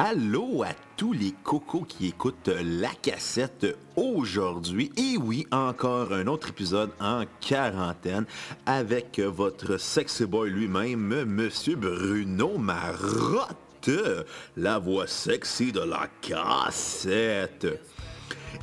[0.00, 3.66] Allô à tous les cocos qui écoutent la cassette
[3.96, 4.92] aujourd'hui.
[4.96, 8.24] Et oui, encore un autre épisode en quarantaine
[8.64, 13.90] avec votre sexy boy lui-même, Monsieur Bruno Marotte,
[14.56, 17.66] la voix sexy de la cassette.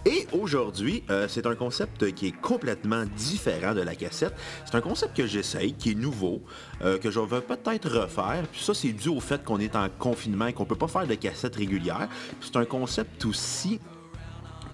[0.06, 4.36] Et aujourd'hui, euh, c'est un concept qui est complètement différent de la cassette.
[4.64, 6.44] C'est un concept que j'essaye, qui est nouveau,
[6.84, 8.44] euh, que je vais peut-être refaire.
[8.52, 11.08] Puis ça, c'est dû au fait qu'on est en confinement et qu'on peut pas faire
[11.08, 12.08] de cassette régulière.
[12.40, 13.80] C'est un concept aussi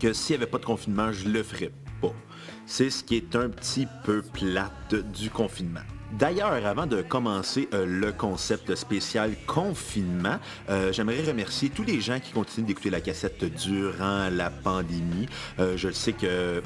[0.02, 2.14] que s'il n'y avait pas de confinement, je le ferais pas.
[2.66, 5.82] C'est ce qui est un petit peu plate du confinement.
[6.14, 10.38] D'ailleurs, avant de commencer euh, le concept spécial confinement,
[10.70, 15.28] euh, j'aimerais remercier tous les gens qui continuent d'écouter la cassette durant la pandémie.
[15.60, 16.62] Euh, je sais que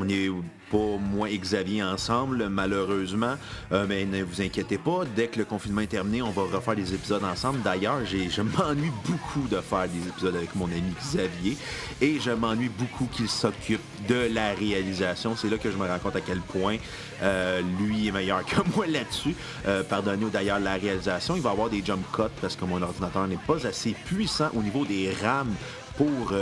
[0.00, 0.28] on est
[0.70, 3.34] pas moi et Xavier ensemble, malheureusement.
[3.72, 6.76] Euh, mais ne vous inquiétez pas, dès que le confinement est terminé, on va refaire
[6.76, 7.60] des épisodes ensemble.
[7.62, 11.56] D'ailleurs, je m'ennuie beaucoup de faire des épisodes avec mon ami Xavier
[12.00, 15.36] et je m'ennuie beaucoup qu'il s'occupe de la réalisation.
[15.36, 16.76] C'est là que je me rends compte à quel point
[17.22, 19.34] euh, lui est meilleur que moi là-dessus.
[19.66, 21.36] Euh, pardonnez d'ailleurs la réalisation.
[21.36, 24.62] Il va avoir des jump cuts parce que mon ordinateur n'est pas assez puissant au
[24.62, 25.48] niveau des RAM
[25.96, 26.32] pour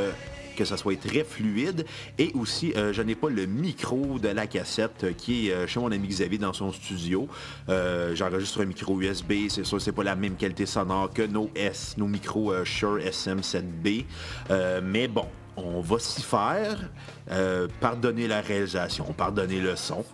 [0.57, 1.87] que ça soit très fluide.
[2.19, 5.67] Et aussi, euh, je n'ai pas le micro de la cassette euh, qui est euh,
[5.67, 7.29] chez mon ami Xavier dans son studio.
[7.69, 11.95] J'enregistre un micro USB, c'est sûr, c'est pas la même qualité sonore que nos S,
[11.99, 14.05] nos micros Shure SM7B.
[14.83, 16.79] mais bon, on va s'y faire.
[17.81, 20.05] pardonner la réalisation, pardonner le son.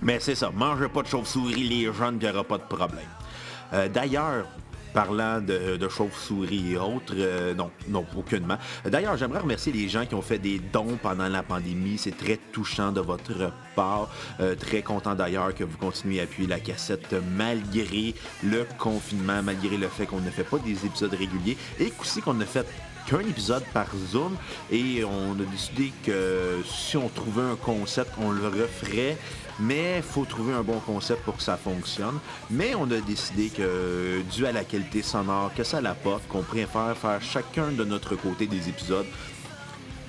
[0.00, 3.90] Mais c'est ça, mangez pas de chauve-souris les jeunes, il n'y aura pas de problème.
[3.92, 4.46] D'ailleurs,
[4.92, 7.14] parlant de, chauves-souris et autres.
[7.16, 8.56] Euh, non, non, aucunement.
[8.84, 11.98] D'ailleurs, j'aimerais remercier les gens qui ont fait des dons pendant la pandémie.
[11.98, 14.08] C'est très touchant de votre part.
[14.40, 19.76] Euh, très content d'ailleurs que vous continuez à appuyer la cassette malgré le confinement, malgré
[19.76, 22.66] le fait qu'on ne fait pas des épisodes réguliers et aussi qu'on ne fait
[23.06, 24.36] qu'un épisode par Zoom
[24.70, 29.16] et on a décidé que si on trouvait un concept, on le referait
[29.60, 32.18] mais il faut trouver un bon concept pour que ça fonctionne.
[32.50, 36.96] Mais on a décidé que, dû à la qualité sonore que ça l'apporte, qu'on préfère
[36.96, 39.06] faire chacun de notre côté des épisodes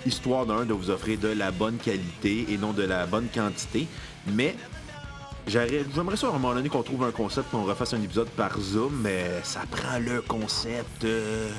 [0.06, 3.88] histoire d'un de vous offrir de la bonne qualité et non de la bonne quantité.
[4.28, 4.56] Mais
[5.46, 8.60] j'aimerais ça à un moment donné qu'on trouve un concept, qu'on refasse un épisode par
[8.60, 11.04] Zoom, mais ça prend le concept.
[11.04, 11.52] Euh,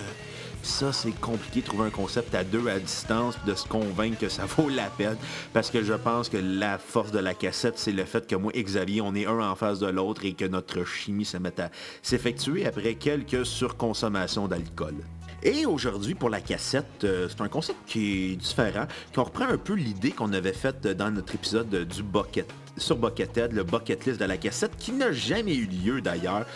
[0.63, 4.29] ça, c'est compliqué de trouver un concept à deux à distance, de se convaincre que
[4.29, 5.17] ça vaut la peine.
[5.53, 8.53] Parce que je pense que la force de la cassette, c'est le fait que moi
[8.55, 11.61] et Xavier, on est un en face de l'autre et que notre chimie se met
[11.61, 11.71] à
[12.03, 14.95] s'effectuer après quelques surconsommations d'alcool.
[15.43, 19.59] Et aujourd'hui, pour la cassette, euh, c'est un concept qui est différent, qu'on reprend un
[19.59, 22.47] peu l'idée qu'on avait faite dans notre épisode du Bucket
[22.77, 26.47] sur Buckethead, le bucket list de la cassette, qui n'a jamais eu lieu d'ailleurs,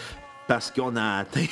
[0.47, 1.47] parce qu'on a atteint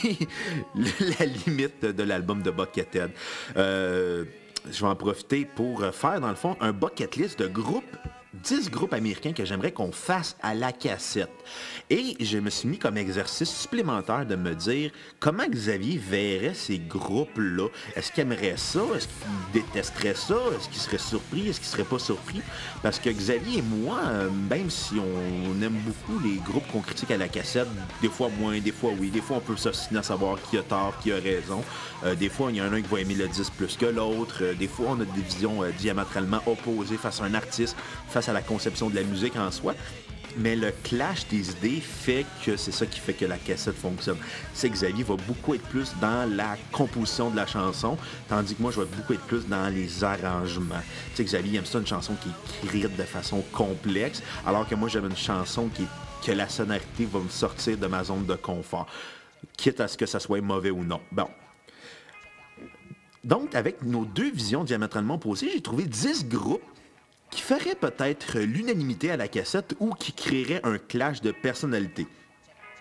[0.74, 3.10] la limite de l'album de Buckethead.
[3.56, 4.24] Euh,
[4.70, 7.96] je vais en profiter pour faire, dans le fond, un bucket list de groupes
[8.42, 11.30] 10 groupes américains que j'aimerais qu'on fasse à la cassette.
[11.90, 14.90] Et je me suis mis comme exercice supplémentaire de me dire
[15.20, 17.68] comment Xavier verrait ces groupes-là?
[17.94, 18.80] Est-ce qu'il aimerait ça?
[18.96, 20.36] Est-ce qu'il détesterait ça?
[20.56, 21.48] Est-ce qu'il serait surpris?
[21.48, 22.42] Est-ce qu'il serait pas surpris?
[22.82, 27.10] Parce que Xavier et moi, euh, même si on aime beaucoup les groupes qu'on critique
[27.10, 27.68] à la cassette,
[28.02, 30.62] des fois moins, des fois oui, des fois on peut s'obstiner à savoir qui a
[30.62, 31.62] tort, qui a raison.
[32.04, 33.86] Euh, des fois, il y en a un qui va aimer le 10 plus que
[33.86, 34.38] l'autre.
[34.42, 37.76] Euh, des fois, on a des visions diamétralement opposées face à un artiste,
[38.08, 39.74] face à la conception de la musique en soi.
[40.36, 44.16] Mais le clash des idées fait que c'est ça qui fait que la cassette fonctionne.
[44.52, 47.96] C'est que Xavier va beaucoup être plus dans la composition de la chanson,
[48.28, 50.82] tandis que moi, je vais beaucoup être plus dans les arrangements.
[51.10, 54.74] Tu sais, Xavier aime ça une chanson qui est écrite de façon complexe, alors que
[54.74, 55.86] moi, j'aime une chanson qui
[56.24, 58.86] que la sonorité va me sortir de ma zone de confort,
[59.56, 61.00] quitte à ce que ça soit mauvais ou non.
[61.12, 61.28] Bon,
[63.24, 66.62] donc, avec nos deux visions diamétralement opposées, j'ai trouvé 10 groupes
[67.30, 72.06] qui ferait peut-être l'unanimité à la cassette ou qui créerait un clash de personnalité.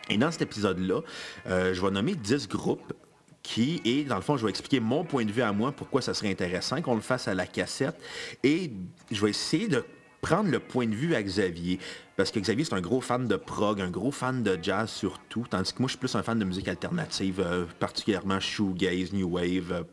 [0.10, 1.02] Et dans cet épisode-là,
[1.48, 2.94] euh, je vais nommer 10 groupes
[3.42, 6.02] qui, et dans le fond, je vais expliquer mon point de vue à moi, pourquoi
[6.02, 7.96] ça serait intéressant qu'on le fasse à la cassette.
[8.44, 8.72] Et
[9.12, 9.84] je vais essayer de
[10.22, 11.80] prendre le point de vue à Xavier.
[12.16, 15.46] Parce que Xavier, c'est un gros fan de prog, un gros fan de jazz surtout.
[15.50, 19.28] Tandis que moi, je suis plus un fan de musique alternative, euh, particulièrement shoegaze, new
[19.28, 19.72] wave.
[19.72, 19.84] Euh,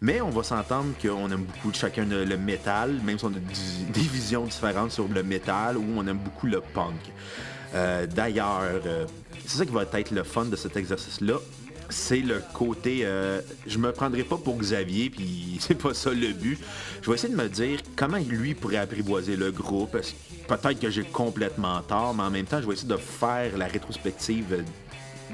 [0.00, 4.00] mais on va s'entendre qu'on aime beaucoup chacun le métal, même si on a des
[4.00, 6.94] visions différentes sur le métal, ou on aime beaucoup le punk.
[7.74, 9.06] Euh, d'ailleurs, euh,
[9.46, 11.38] c'est ça qui va être le fun de cet exercice-là.
[11.88, 16.32] C'est le côté, euh, je me prendrai pas pour Xavier, puis c'est pas ça le
[16.32, 16.58] but.
[17.02, 19.92] Je vais essayer de me dire comment lui pourrait apprivoiser le groupe.
[20.48, 23.66] Peut-être que j'ai complètement tort, mais en même temps, je vais essayer de faire la
[23.66, 24.64] rétrospective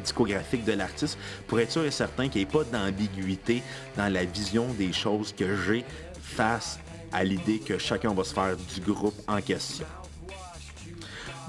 [0.00, 3.62] discographique de l'artiste pour être sûr et certain qu'il n'y ait pas d'ambiguïté
[3.96, 5.84] dans la vision des choses que j'ai
[6.20, 6.78] face
[7.12, 9.86] à l'idée que chacun va se faire du groupe en question.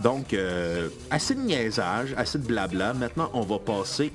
[0.01, 2.93] Donc, euh, assez de niaisage, assez de blabla.
[2.93, 4.11] Maintenant, on va passer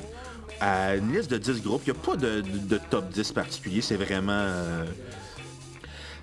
[0.61, 1.83] à une liste de 10 groupes.
[1.87, 3.81] Il n'y a pas de, top 10 particulier.
[3.81, 4.33] C'est vraiment...
[4.33, 4.85] Euh,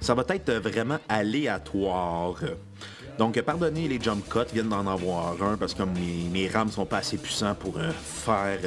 [0.02, 2.36] ça va être vraiment aléatoire.
[3.18, 6.86] Donc, pardonnez les jump cuts, viennent d'en avoir un parce que mes, mes rames sont
[6.86, 8.60] pas assez puissants pour euh, faire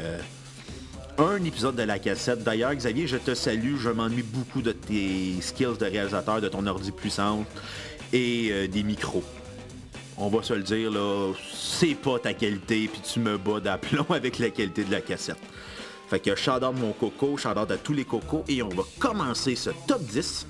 [1.19, 2.43] un épisode de la cassette.
[2.43, 3.77] D'ailleurs, Xavier, je te salue.
[3.77, 7.47] Je m'ennuie beaucoup de tes skills de réalisateur, de ton ordi puissante
[8.13, 9.25] et des micros
[10.19, 14.07] on va se le dire, là, c'est pas ta qualité, puis tu me bats d'aplomb
[14.11, 15.39] avec la qualité de la cassette.
[16.09, 18.83] Fait que shout out mon coco, shout out à tous les cocos, et on va
[18.99, 20.47] commencer ce top 10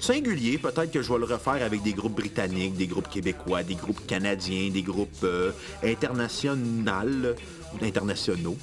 [0.00, 0.58] singulier.
[0.58, 4.06] Peut-être que je vais le refaire avec des groupes britanniques, des groupes québécois, des groupes
[4.06, 5.52] canadiens, des groupes euh,
[5.82, 7.34] internationaux
[7.74, 8.56] ou internationaux.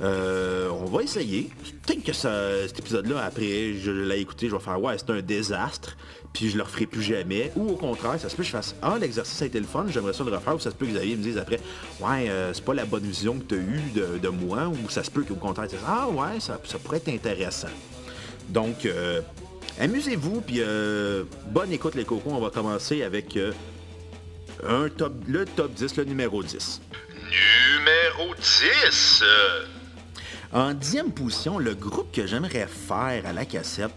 [0.00, 1.50] Euh, on va essayer.
[1.86, 5.96] Peut-être que cet épisode-là, après, je l'ai écouté, je vais faire Ouais, c'est un désastre
[6.32, 7.52] puis je le referai plus jamais.
[7.56, 9.86] Ou au contraire, ça se peut que je fasse Ah, l'exercice a été le fun,
[9.88, 11.60] j'aimerais ça le refaire, ou ça se peut que Xavier me dise après
[12.00, 15.04] Ouais, euh, c'est pas la bonne vision que tu as eue de, moi, ou ça
[15.04, 17.68] se peut qu'au contraire, tu Ah ouais, ça, pourrait être intéressant.
[18.48, 19.20] Donc, euh,
[19.80, 23.38] amusez-vous, puis euh, bonne écoute les cocos, on va commencer avec
[24.66, 26.80] un top, le top 10, le numéro 10.
[27.24, 29.24] Numéro 10
[30.52, 33.92] En dixième position, le groupe que j'aimerais faire à la cassette,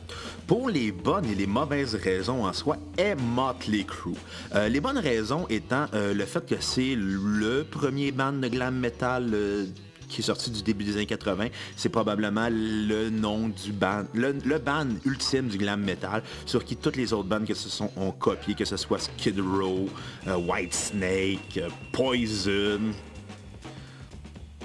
[0.47, 4.13] pour les bonnes et les mauvaises raisons en soi, est Motley Crue.
[4.53, 8.75] Euh, les bonnes raisons étant euh, le fait que c'est le premier band de glam
[8.75, 9.65] metal euh,
[10.07, 11.47] qui est sorti du début des années 80.
[11.75, 16.95] C'est probablement le nom du band, le, band ultime du glam metal, sur qui toutes
[16.95, 19.89] les autres bandes que ce sont ont copié, que ce soit Skid Row,
[20.27, 21.59] White Snake,
[21.91, 22.79] Poison,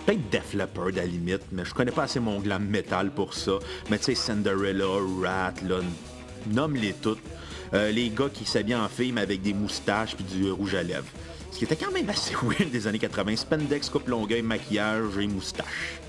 [0.05, 3.35] peut-être Def Leppard à la limite, mais je connais pas assez mon glam metal pour
[3.35, 3.53] ça.
[3.91, 4.87] Mais tu sais, Cinderella,
[5.23, 5.81] Rat, là,
[6.49, 7.21] nomme-les toutes.
[7.73, 11.07] Euh, les gars qui s'habillent en film avec des moustaches puis du rouge à lèvres.
[11.61, 13.37] Qui était quand même assez weird des années 80.
[13.37, 16.01] Spandex, coupe longueuil, maquillage et moustache.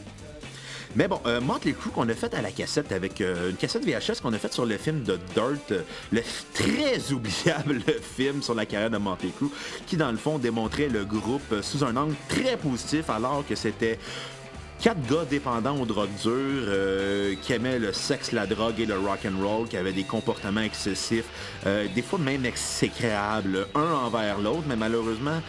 [0.95, 4.21] Mais bon, euh, Crue qu'on a fait à la cassette avec euh, une cassette VHS
[4.21, 5.81] qu'on a faite sur le film de Dirt, euh,
[6.13, 6.21] le
[6.53, 7.81] très oubliable
[8.15, 9.49] film sur la carrière de Motley Crue,
[9.87, 13.55] qui dans le fond démontrait le groupe euh, sous un angle très positif alors que
[13.55, 13.99] c'était
[14.81, 19.19] quatre gars dépendants aux drogues dures, qui aimaient le sexe, la drogue et le rock
[19.25, 21.27] and roll, qui avaient des comportements excessifs,
[21.63, 25.39] des fois même exécrables, un envers l'autre, mais malheureusement,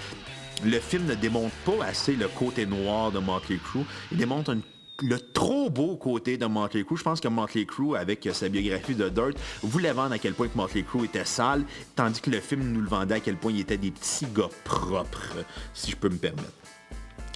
[0.63, 3.85] le film ne démontre pas assez le côté noir de Motley Crue.
[4.13, 4.55] Il démontre
[5.03, 6.99] le trop beau côté de Motley Crue.
[6.99, 10.49] Je pense que Motley Crue, avec sa biographie de Dirt, voulait vendre à quel point
[10.49, 11.65] que Motley Crue était sale,
[11.97, 14.51] tandis que le film nous le vendait à quel point il était des petits gars
[14.63, 15.39] propres,
[15.73, 16.53] si je peux me permettre.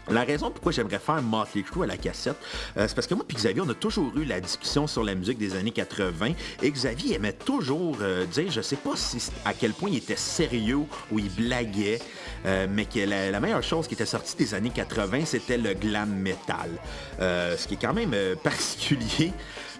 [0.09, 2.37] La raison pourquoi j'aimerais faire Motley Crue à la cassette,
[2.77, 5.17] euh, c'est parce que moi et Xavier, on a toujours eu la discussion sur la
[5.17, 6.33] musique des années 80
[6.63, 8.95] et Xavier aimait toujours euh, dire, je sais pas
[9.45, 10.79] à quel point il était sérieux
[11.11, 11.99] ou il blaguait,
[12.47, 16.09] euh, mais que la, meilleure chose qui était sortie des années 80, c'était le glam
[16.09, 16.71] metal.
[17.19, 18.15] ce qui est quand même
[18.45, 19.33] particulier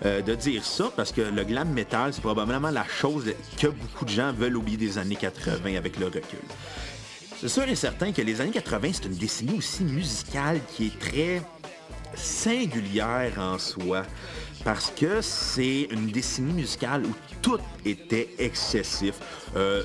[0.05, 4.11] de dire ça parce que le glam metal, c'est probablement la chose que beaucoup de
[4.11, 6.41] gens veulent oublier des années 80 avec le recul.
[7.39, 10.99] C'est sûr et certain que les années 80, c'est une décennie aussi musicale qui est
[10.99, 11.43] très
[12.15, 14.05] singulière en soi.
[14.65, 19.15] Parce que c'est une décennie musicale où tout était excessif.
[19.55, 19.85] Euh,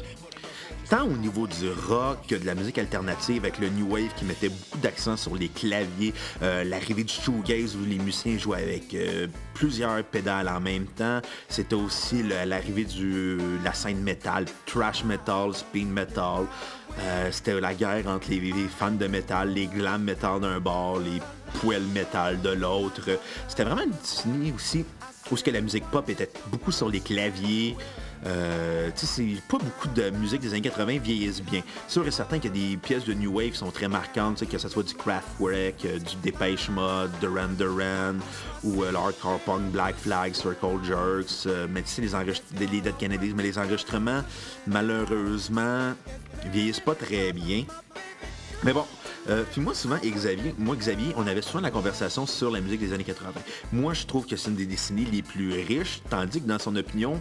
[0.92, 4.26] tant au niveau du rock que de la musique alternative avec le New Wave qui
[4.26, 8.94] mettait beaucoup d'accent sur les claviers, euh, l'arrivée du shoegaze où les musiciens jouaient avec
[8.94, 11.22] euh, plusieurs pédales en même temps.
[11.48, 16.46] C'était aussi l'arrivée de la scène metal, trash metal, speed metal.
[17.00, 21.22] Euh, c'était la guerre entre les, fans de métal, les glam metal d'un bord, les
[21.62, 23.18] poêles metal de l'autre.
[23.48, 24.84] C'était vraiment une décennie aussi
[25.32, 27.78] où ce que la musique pop était beaucoup sur les claviers,
[28.26, 31.62] euh, c'est pas beaucoup de musique des années 80 vieillissent bien.
[31.88, 34.48] Sûr et certain qu'il y a des pièces de New Wave qui sont très marquantes,
[34.48, 38.16] que ce soit du Kraftwerk, euh, du Depeche Mode, Duran Duran,
[38.64, 43.34] ou euh, l'hardcore punk, Black Flag, Circle Jerks, mais tu sais, les, les Dead Kennedys,
[43.36, 44.22] mais les enregistrements,
[44.68, 45.94] malheureusement,
[46.52, 47.66] vieillissent pas très bien.
[48.64, 48.86] Mais bon,
[49.52, 52.94] puis moi, souvent, Xavier, moi, Xavier, on avait souvent la conversation sur la musique des
[52.94, 53.32] années 80.
[53.74, 56.76] Moi, je trouve que c'est une des décennies les plus riches, tandis que dans son
[56.76, 57.20] opinion,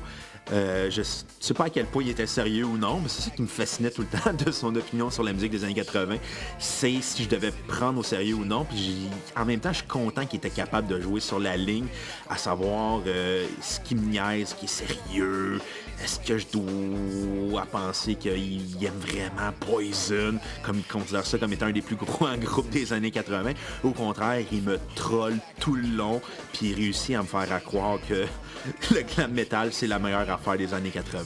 [0.53, 3.31] euh, je sais pas à quel point il était sérieux ou non, mais c'est ça
[3.31, 6.17] qui me fascinait tout le temps de son opinion sur la musique des années 80.
[6.59, 8.65] C'est si je devais prendre au sérieux ou non.
[8.65, 11.87] Puis en même temps, je suis content qu'il était capable de jouer sur la ligne,
[12.29, 15.61] à savoir euh, ce qui me niaise, ce qui est sérieux.
[16.03, 21.67] Est-ce que je dois penser qu'il aime vraiment Poison, comme il considère ça comme étant
[21.67, 23.53] un des plus gros groupes des années 80.
[23.85, 26.21] Au contraire, il me troll tout le long,
[26.53, 28.27] puis il réussit à me faire croire que
[28.95, 31.23] le glam metal, c'est la meilleure affaire des années 80.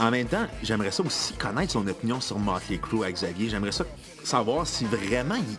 [0.00, 3.48] En même temps, j'aimerais ça aussi connaître son opinion sur Motley Crue à Xavier.
[3.48, 3.84] J'aimerais ça
[4.22, 5.56] savoir si vraiment il,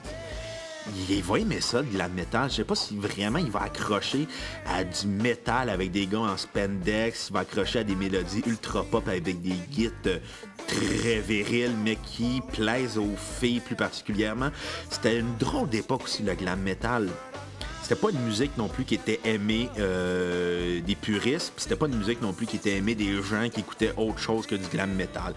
[1.10, 2.50] il va aimer ça, de la métal.
[2.50, 4.28] Je sais pas si vraiment il va accrocher
[4.66, 8.84] à du métal avec des gars en spandex, il va accrocher à des mélodies ultra
[8.84, 10.22] pop avec des guides
[10.68, 14.50] très virils, mais qui plaisent aux filles plus particulièrement.
[14.90, 17.10] C'était une drôle d'époque aussi, le glam metal
[17.90, 21.98] c'était pas une musique non plus qui était aimée euh, des puristes, c'était pas une
[21.98, 24.94] musique non plus qui était aimée des gens qui écoutaient autre chose que du glam
[24.94, 25.34] metal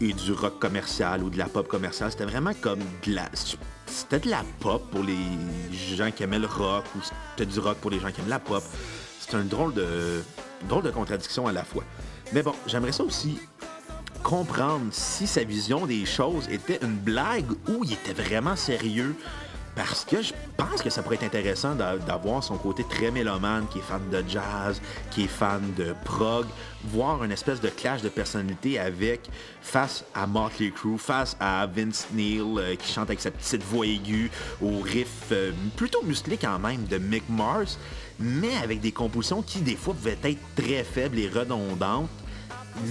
[0.00, 2.12] et du rock commercial ou de la pop commerciale.
[2.12, 3.28] C'était vraiment comme de la...
[3.86, 5.16] C'était de la pop pour les
[5.96, 8.38] gens qui aimaient le rock ou c'était du rock pour les gens qui aiment la
[8.38, 8.62] pop.
[9.20, 10.22] C'était un drôle de,
[10.68, 11.84] drôle de contradiction à la fois.
[12.32, 13.38] Mais bon, j'aimerais ça aussi
[14.22, 19.14] comprendre si sa vision des choses était une blague ou il était vraiment sérieux
[19.74, 23.78] parce que je pense que ça pourrait être intéressant d'avoir son côté très mélomane, qui
[23.78, 26.46] est fan de jazz, qui est fan de prog,
[26.84, 29.20] voir une espèce de clash de personnalité avec,
[29.62, 33.86] face à Motley Crue, face à Vince Neil, euh, qui chante avec sa petite voix
[33.86, 34.30] aiguë,
[34.62, 37.78] au riff euh, plutôt musclé quand même de Mick Mars,
[38.20, 42.08] mais avec des compositions qui des fois pouvaient être très faibles et redondantes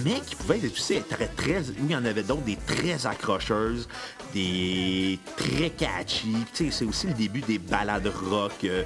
[0.04, 3.88] mais qui pouvaient être aussi très, très, il y en avait d'autres, des très accrocheuses,
[4.34, 6.36] des très catchy.
[6.54, 8.84] c'est aussi le début des balades rock, euh,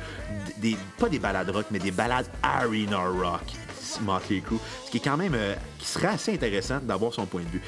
[0.57, 3.43] des, pas des balades rock, mais des balades arena rock,
[4.01, 7.41] Motley Crue, ce qui est quand même, euh, qui serait assez intéressant d'avoir son point
[7.41, 7.61] de vue.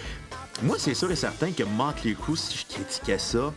[0.61, 3.53] Moi, c'est sûr et certain que Motley Crue, si je critiquais ça,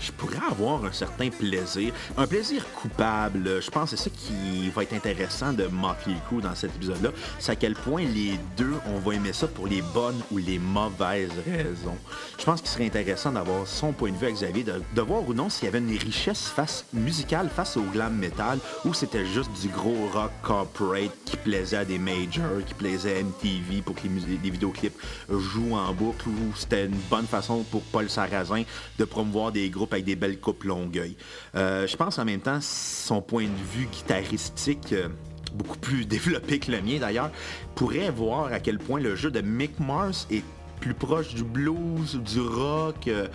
[0.00, 3.62] je pourrais avoir un certain plaisir, un plaisir coupable.
[3.62, 7.10] Je pense que c'est ça qui va être intéressant de Motley Crue dans cet épisode-là,
[7.38, 10.58] c'est à quel point les deux, on va aimer ça pour les bonnes ou les
[10.58, 11.96] mauvaises raisons.
[12.38, 15.34] Je pense qu'il serait intéressant d'avoir son point de vue à Xavier, de, voir ou
[15.34, 19.50] non s'il y avait une richesse face, musicale face au glam metal ou c'était juste
[19.60, 24.02] du gros rock corporate qui plaisait à des majors, qui plaisait à MTV pour que
[24.02, 24.98] les, les vidéoclips
[25.28, 28.64] jouent en boucle ou c'était une bonne façon pour Paul Sarrazin
[28.98, 31.16] de promouvoir des avec des belles coupes longueuil.
[31.54, 35.08] Euh, je pense en même temps, son point de vue guitaristique, euh,
[35.54, 37.30] beaucoup plus développé que le mien d'ailleurs,
[37.74, 40.44] pourrait voir à quel point le jeu de Mick Mars est
[40.80, 43.08] plus proche du blues, du rock.
[43.08, 43.28] Euh,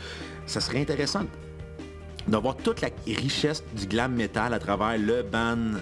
[0.46, 1.26] ça serait intéressant
[2.28, 5.80] d'avoir toute la richesse du glam metal à travers le band,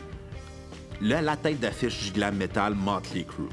[1.01, 3.49] la tête d'affiche du glam metal Motley Crue.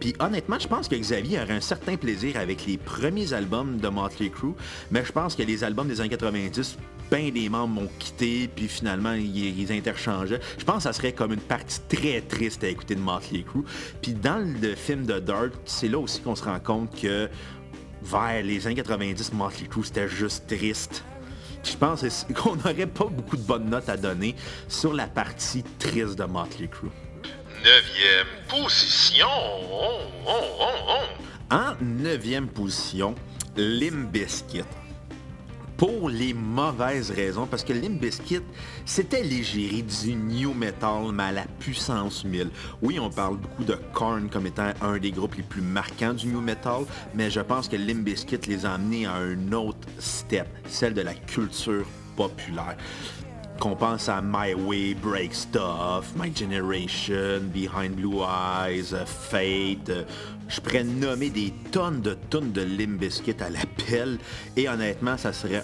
[0.00, 3.88] Puis honnêtement, je pense que Xavier aurait un certain plaisir avec les premiers albums de
[3.88, 4.54] Motley Crue,
[4.90, 6.78] mais je pense que les albums des années 90,
[7.10, 10.40] ben des membres m'ont quitté, puis finalement, ils, interchangeaient.
[10.58, 13.64] Je pense que ça serait comme une partie très triste à écouter de Motley Crue.
[14.00, 17.28] Puis dans le film de Dark, c'est là aussi qu'on se rend compte que
[18.02, 21.04] vers les années 90, Motley Crue, c'était juste triste.
[21.62, 22.04] Je pense
[22.34, 24.34] qu'on n'aurait pas beaucoup de bonnes notes à donner
[24.66, 26.88] sur la partie triste de Motley Crue.
[27.62, 29.26] Neuvième position.
[31.50, 33.14] En neuvième position,
[33.54, 34.64] Limbiskit.
[35.76, 38.40] Pour les mauvaises raisons, parce que Limbiskit,
[38.86, 42.48] c'était l'égérie du new metal, mais à la puissance 1000.
[42.80, 46.28] Oui, on parle beaucoup de Korn comme étant un des groupes les plus marquants du
[46.28, 50.94] new metal, mais je pense que Limbiskit les a amenés à un autre step, celle
[50.94, 51.84] de la culture
[52.16, 52.78] populaire
[53.60, 60.06] qu'on pense à My Way, Break Stuff, My Generation, Behind Blue Eyes, Fate.
[60.48, 64.18] Je pourrais nommer des tonnes de tonnes de Limbiskit à l'appel
[64.56, 65.62] et honnêtement, ça serait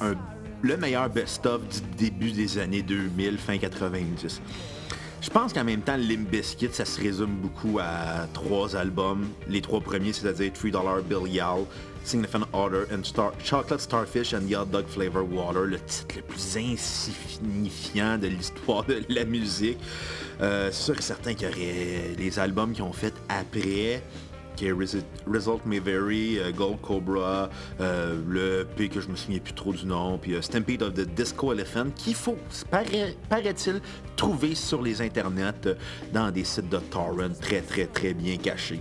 [0.63, 4.43] le meilleur best-of du début des années 2000, fin 90.
[5.23, 9.27] Je pense qu'en même temps, Limp Bizkit, ça se résume beaucoup à trois albums.
[9.49, 11.65] Les trois premiers, c'est-à-dire $3 Bill Yal,
[12.07, 16.57] Significant Order and Star Chocolate Starfish and Hot Dog Flavor Water, le titre le plus
[16.57, 19.79] insignifiant de l'histoire de la musique.
[20.41, 24.03] Euh, c'est sûr et certain qu'il y aurait les albums qui ont fait après
[24.55, 29.53] qui Result May Vary, euh, Gold Cobra, euh, le P que je me souviens plus
[29.53, 32.39] trop du nom, puis Stampede of the Disco Elephant, qu'il faut,
[32.71, 33.81] paraît-il,
[34.17, 35.77] trouver sur les internets
[36.13, 38.81] dans des sites de torrent très très très bien cachés.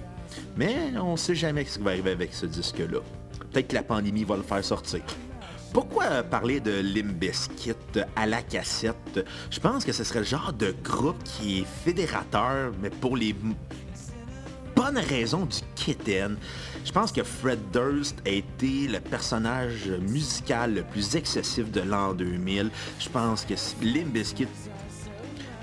[0.57, 2.99] Mais on ne sait jamais ce qui va arriver avec ce disque-là.
[3.51, 5.01] Peut-être que la pandémie va le faire sortir.
[5.73, 7.75] Pourquoi parler de Limbiskit
[8.15, 9.25] à la cassette?
[9.51, 13.35] Je pense que ce serait le genre de groupe qui est fédérateur, mais pour les
[14.75, 16.37] bonne raison du kitten.
[16.83, 22.13] Je pense que Fred Durst a été le personnage musical le plus excessif de l'an
[22.13, 22.69] 2000.
[22.99, 24.47] Je pense que Limp Bizkit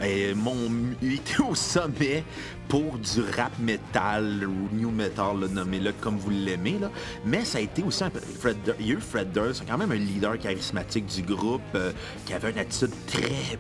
[0.03, 0.57] Et mon,
[1.01, 2.25] il était au sommet
[2.73, 6.79] pour du rap metal ou new metal, nommez-le comme vous l'aimez.
[7.23, 8.19] Mais ça a été aussi un peu...
[8.19, 11.93] Fred, il y a eu Fred Durst, quand même un leader charismatique du groupe, euh,
[12.25, 13.59] qui avait une attitude très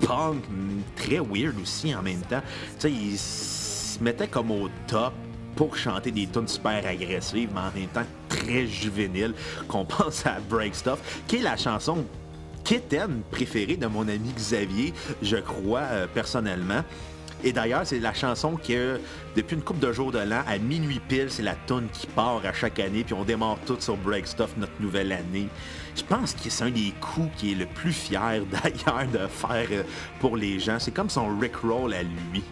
[0.00, 0.42] punk,
[0.96, 2.42] très weird aussi en même temps.
[2.80, 5.12] Tu sais, il se mettait comme au top
[5.54, 9.34] pour chanter des tunes super agressives, mais en même temps très juvéniles,
[9.68, 12.04] qu'on pense à Break Stuff, qui est la chanson
[12.64, 16.82] Kitten préférée de mon ami Xavier, je crois, euh, personnellement.
[17.44, 19.00] Et d'ailleurs, c'est la chanson que,
[19.36, 22.40] depuis une couple de jours de l'an, à minuit pile, c'est la tune qui part
[22.44, 25.48] à chaque année, puis on démarre tout sur Break Stuff notre nouvelle année.
[25.96, 29.68] Je pense que c'est un des coups qui est le plus fier d'ailleurs de faire
[29.70, 29.82] euh,
[30.20, 30.78] pour les gens.
[30.78, 32.42] C'est comme son Rick Roll à lui.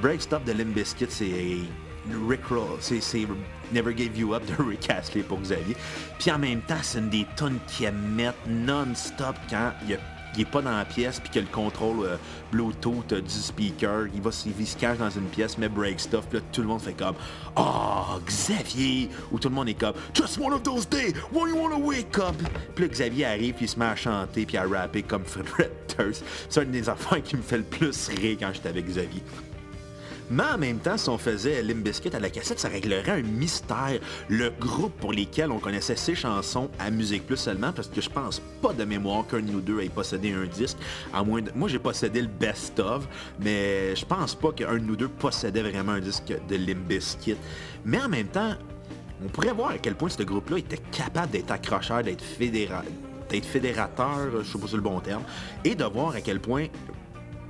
[0.00, 1.58] Break Stuff de Limp Bizkit, c'est
[2.28, 3.00] Rick Roll, c'est
[3.72, 5.76] Never Gave You Up de Rick Astley pour Xavier.
[6.18, 9.98] Puis en même temps, c'est une des tonnes qui émettent non-stop quand il
[10.38, 12.16] n'est pas dans la pièce puis que le contrôle euh,
[12.50, 16.38] Bluetooth du speaker, il, va, il se cache dans une pièce, met break stuff, puis
[16.38, 17.14] là, tout le monde fait comme
[17.56, 21.56] «Oh, Xavier!» Ou tout le monde est comme «Just one of those days, when you
[21.56, 22.36] wanna wake up!»
[22.74, 25.70] Puis là, Xavier arrive, puis il se met à chanter, puis à rapper comme Fred
[25.96, 26.24] Durst.
[26.48, 29.22] C'est une des affaires qui me fait le plus rire quand j'étais avec Xavier.
[30.30, 33.98] Mais en même temps, si on faisait Limbiskit à la cassette, ça réglerait un mystère.
[34.28, 38.08] Le groupe pour lesquels on connaissait ces chansons à Musique Plus seulement, parce que je
[38.08, 40.78] pense pas de mémoire qu'un nous deux ait possédé un disque.
[41.24, 43.06] Moi, j'ai possédé le Best of,
[43.40, 47.36] mais je pense pas qu'un nous deux possédait vraiment un disque de Limbiskit.
[47.84, 48.54] Mais en même temps,
[49.24, 52.84] on pourrait voir à quel point ce groupe-là était capable d'être accrocheur, d'être fédérateur,
[54.42, 55.22] je sais pas si le bon terme,
[55.64, 56.66] et de voir à quel point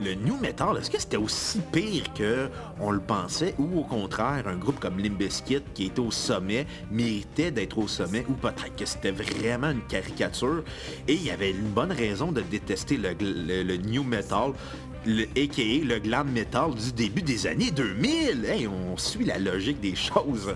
[0.01, 2.49] le new metal, est-ce que c'était aussi pire que
[2.81, 6.67] on le pensait ou au contraire, un groupe comme Limp Bizkit qui était au sommet
[6.91, 10.65] méritait d'être au sommet ou peut-être que c'était vraiment une caricature
[11.07, 14.53] et il y avait une bonne raison de détester le, new metal
[15.07, 15.85] le, a.k.a.
[15.85, 18.45] le glam metal du début des années 2000.
[18.45, 20.55] Hey, on suit la logique des choses.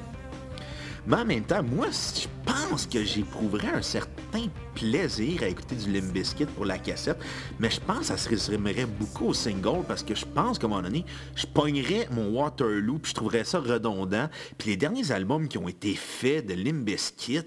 [1.06, 5.92] Mais en même temps, moi, je pense que j'éprouverais un certain plaisir à écouter du
[5.92, 7.18] Limp Bizkit pour la cassette,
[7.60, 10.66] mais je pense que ça se résumerait beaucoup au single parce que je pense qu'à
[10.66, 11.04] un moment donné,
[11.36, 14.28] je pognerais mon Waterloo puis je trouverais ça redondant.
[14.59, 17.46] Puis les derniers albums qui ont été faits de Limp Bizkit,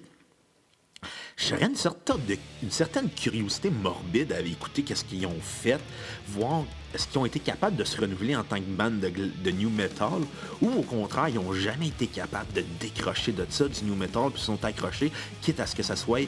[1.39, 5.79] J'aurais une, une, certaine curiosité morbide à écouter qu'est-ce qu'ils ont fait,
[6.27, 9.69] voir est-ce qu'ils ont été capables de se renouveler en tant que band de, new
[9.69, 10.21] metal,
[10.61, 14.31] ou au contraire, ils n'ont jamais été capables de décrocher de ça, du new metal,
[14.33, 16.27] puis sont accrochés, quitte à ce que ça soit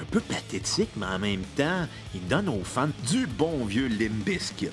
[0.00, 4.24] un peu pathétique, mais en même temps, ils donnent aux fans du bon vieux Limp
[4.24, 4.70] Bizkit.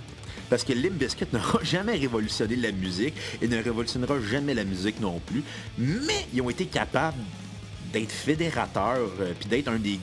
[0.50, 5.02] Parce que Limp Bizkit n'aura jamais révolutionné la musique et ne révolutionnera jamais la musique
[5.02, 5.44] non plus,
[5.78, 7.18] mais ils ont été capables
[7.94, 10.00] d'être fédérateurs, euh, puis d'être un des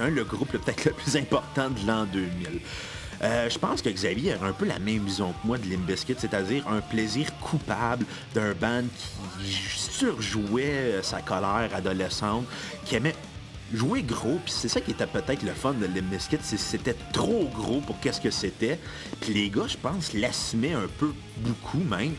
[0.00, 2.60] un le groupe peut-être le plus important de l'an 2000.
[3.22, 5.86] Euh, je pense que Xavier a un peu la même vision que moi de Limp
[5.86, 8.84] Bizkit, c'est-à-dire un plaisir coupable d'un band
[9.38, 12.46] qui surjouait euh, sa colère adolescente,
[12.86, 13.14] qui aimait
[13.74, 17.50] jouer gros, puis c'est ça qui était peut-être le fun de Limp Bizkit, c'était trop
[17.54, 18.78] gros pour qu'est-ce que c'était.
[19.20, 22.14] Puis les gars, je pense, l'assumaient un peu beaucoup même.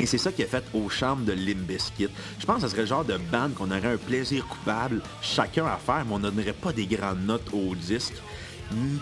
[0.00, 2.08] Et c'est ça qui est fait au charme de Limp Bizkit.
[2.38, 5.66] Je pense que ce serait le genre de band qu'on aurait un plaisir coupable chacun
[5.66, 8.14] à faire, mais on ne donnerait pas des grandes notes au disque.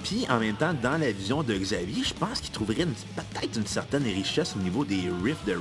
[0.03, 3.67] Puis en même temps, dans la vision de Xavier, je pense qu'il trouverait peut-être une
[3.67, 5.57] certaine richesse au niveau des riffs de,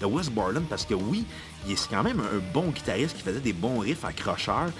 [0.00, 1.24] de Wes Borland, parce que oui,
[1.66, 4.70] il quand même un bon guitariste qui faisait des bons riffs accrocheurs.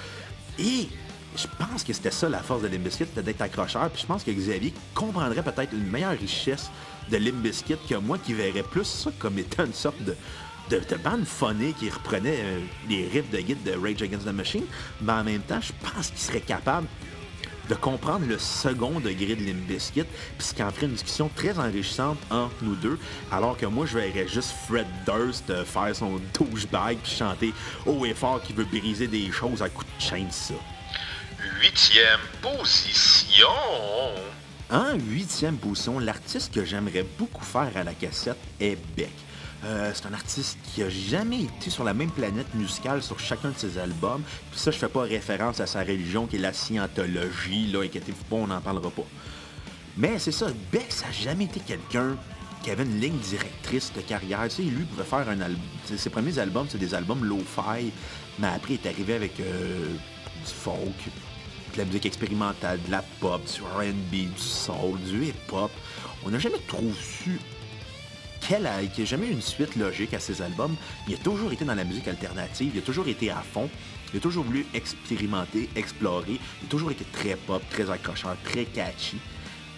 [0.58, 0.88] Et
[1.36, 3.88] je pense que c'était ça la force de Limp Bizkit, d'être accrocheur.
[3.90, 6.70] Puis je pense que Xavier comprendrait peut-être une meilleure richesse
[7.10, 10.16] de Limp Bizkit que moi qui verrais plus ça comme étant une sorte de,
[10.70, 14.32] de, de bande phonée qui reprenait euh, les riffs de guide de Rage Against the
[14.32, 14.64] Machine.
[15.02, 16.86] Mais en même temps, je pense qu'il serait capable
[17.68, 21.30] de comprendre le second degré de Limp Bizkit, puis ce qui en ferait une discussion
[21.34, 22.98] très enrichissante entre nous deux,
[23.32, 27.54] alors que moi, je verrais juste Fred Durst euh, faire son douchebag puis chanter
[27.86, 30.54] haut et fort qui veut briser des choses à coups de chaîne, ça.
[31.60, 33.48] Huitième position.
[34.74, 39.12] En huitième position, l'artiste que j'aimerais beaucoup faire à la cassette est Beck.
[39.64, 43.50] Euh, c'est un artiste qui a jamais été sur la même planète musicale sur chacun
[43.50, 44.22] de ses albums.
[44.50, 47.70] Puis ça, je fais pas référence à sa religion qui est la scientologie.
[47.70, 49.04] Là, inquiétez-vous pas, on n'en parlera pas.
[49.96, 52.16] Mais c'est ça, Beck, ça n'a jamais été quelqu'un
[52.64, 54.42] qui avait une ligne directrice de carrière.
[54.48, 55.62] Tu sais, lui pouvait faire un album.
[55.96, 57.92] Ses premiers albums, c'est des albums low-fi.
[58.40, 59.94] Mais après, il est arrivé avec euh,
[60.44, 61.12] du folk,
[61.74, 65.70] de la musique expérimentale, de la pop, du R&B, du soul, du hip-hop.
[66.24, 67.38] On n'a jamais trop su
[68.46, 70.76] quelle a, n'a jamais eu une suite logique à ses albums.
[71.08, 73.68] Il a toujours été dans la musique alternative, il a toujours été à fond,
[74.12, 78.64] il a toujours voulu expérimenter, explorer, il a toujours été très pop, très accrocheur, très
[78.66, 79.16] catchy.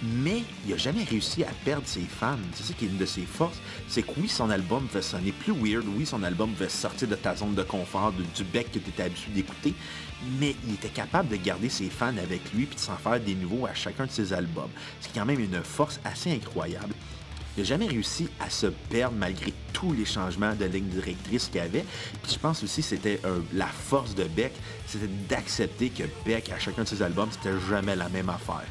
[0.03, 2.37] Mais il n'a jamais réussi à perdre ses fans.
[2.55, 3.59] C'est ça qui est une de ses forces.
[3.89, 7.15] C'est que oui, son album va sonner plus weird, oui, son album va sortir de
[7.15, 9.75] ta zone de confort, du bec que tu étais habitué d'écouter,
[10.39, 13.35] mais il était capable de garder ses fans avec lui et de s'en faire des
[13.35, 14.71] nouveaux à chacun de ses albums.
[15.01, 16.95] C'est quand même une force assez incroyable.
[17.57, 21.57] Il n'a jamais réussi à se perdre malgré tous les changements de ligne directrice qu'il
[21.57, 21.87] y avait.
[22.23, 23.19] Puis je pense aussi que c'était
[23.55, 24.53] la force de Beck,
[24.87, 28.67] c'était d'accepter que Beck, à chacun de ses albums, c'était jamais la même affaire.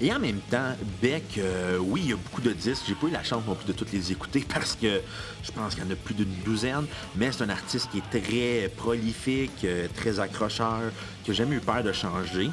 [0.00, 2.84] Et en même temps, Beck, euh, oui, il y a beaucoup de disques.
[2.86, 5.00] J'ai pas eu la chance de toutes les écouter parce que
[5.42, 6.86] je pense qu'il y en a plus d'une douzaine.
[7.16, 10.92] Mais c'est un artiste qui est très prolifique, euh, très accrocheur,
[11.24, 12.50] qui n'a jamais eu peur de changer.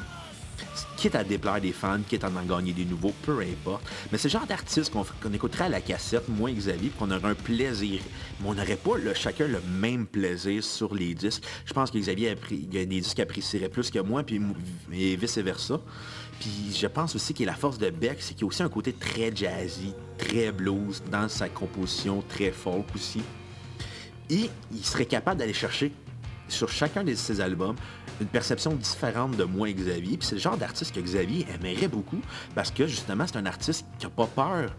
[0.96, 3.84] Quitte à déplaire des fans, quitte à en gagner des nouveaux, peu importe.
[4.10, 7.30] Mais c'est le genre d'artiste qu'on écouterait à la cassette, moi et Xavier, qu'on aurait
[7.30, 8.00] un plaisir.
[8.40, 11.42] Mais on n'aurait pas chacun le même plaisir sur les disques.
[11.66, 14.40] Je pense que Xavier a, des disques apprécierait plus que moi, puis
[14.92, 15.80] et vice-versa.
[16.40, 18.68] Puis je pense aussi que la force de Beck, c'est qu'il y a aussi un
[18.68, 23.22] côté très jazzy, très blues dans sa composition, très folk aussi.
[24.28, 25.92] Et il serait capable d'aller chercher
[26.48, 27.76] sur chacun de ses albums
[28.20, 30.16] une perception différente de moi et Xavier.
[30.16, 32.20] Puis c'est le genre d'artiste que Xavier aimerait beaucoup
[32.54, 34.74] parce que justement, c'est un artiste qui n'a pas peur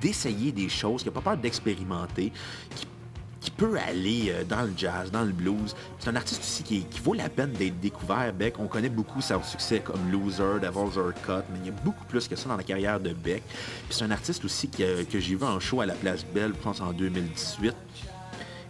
[0.00, 2.32] d'essayer des choses, qui n'a pas peur d'expérimenter,
[3.40, 5.74] qui peut aller euh, dans le jazz, dans le blues.
[5.98, 8.32] C'est un artiste aussi qui, vaut la peine d'être découvert.
[8.32, 12.04] Beck, on connaît beaucoup son succès comme Loser, Devil's Cut, mais il y a beaucoup
[12.04, 13.42] plus que ça dans la carrière de Beck.
[13.90, 16.80] c'est un artiste aussi que, j'ai vu en show à la Place Belle, je pense
[16.80, 17.74] en 2018.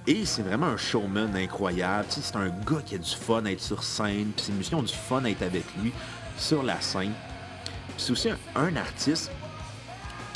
[0.07, 2.07] Et c'est vraiment un showman incroyable.
[2.09, 4.33] c'est un gars qui a du fun à être sur scène.
[4.35, 5.92] Puis c'est une mission du fun à être avec lui
[6.38, 7.12] sur la scène.
[7.98, 9.31] c'est aussi un, artiste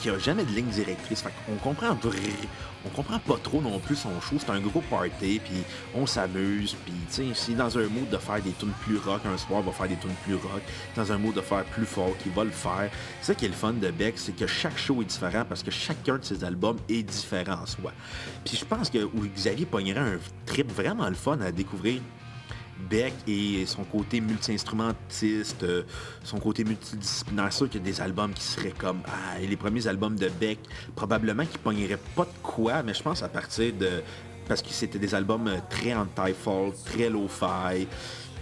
[0.03, 1.23] qui a jamais de ligne directrice.
[1.23, 1.97] Fait on comprend
[2.85, 4.37] on comprend pas trop non plus son show.
[4.39, 5.63] C'est un gros party, puis
[5.95, 6.75] on s'amuse.
[6.85, 9.63] Puis, tu sais, si dans un mood de faire des tunes plus rock, un soir,
[9.63, 10.63] va faire des tunes plus rock.
[10.97, 12.91] Dans un mood de faire plus fort, il va le faire.
[13.21, 15.63] C'est ça qui est le fun de Beck, c'est que chaque show est différent parce
[15.63, 17.93] que chacun de ses albums est différent en soi.
[18.45, 22.01] Puis je pense que Xavier pognerait un trip vraiment le fun à découvrir
[22.89, 25.83] Beck et son côté multi-instrumentiste, euh,
[26.25, 27.53] son côté multidisciplinaire.
[27.53, 30.59] Sûr qu'il y a des albums qui seraient comme ah, les premiers albums de Beck,
[30.95, 34.03] probablement qui pogneraient pas de quoi, mais je pense à partir de.
[34.49, 37.87] Parce que c'était des albums euh, très anti-folk, très low-fi.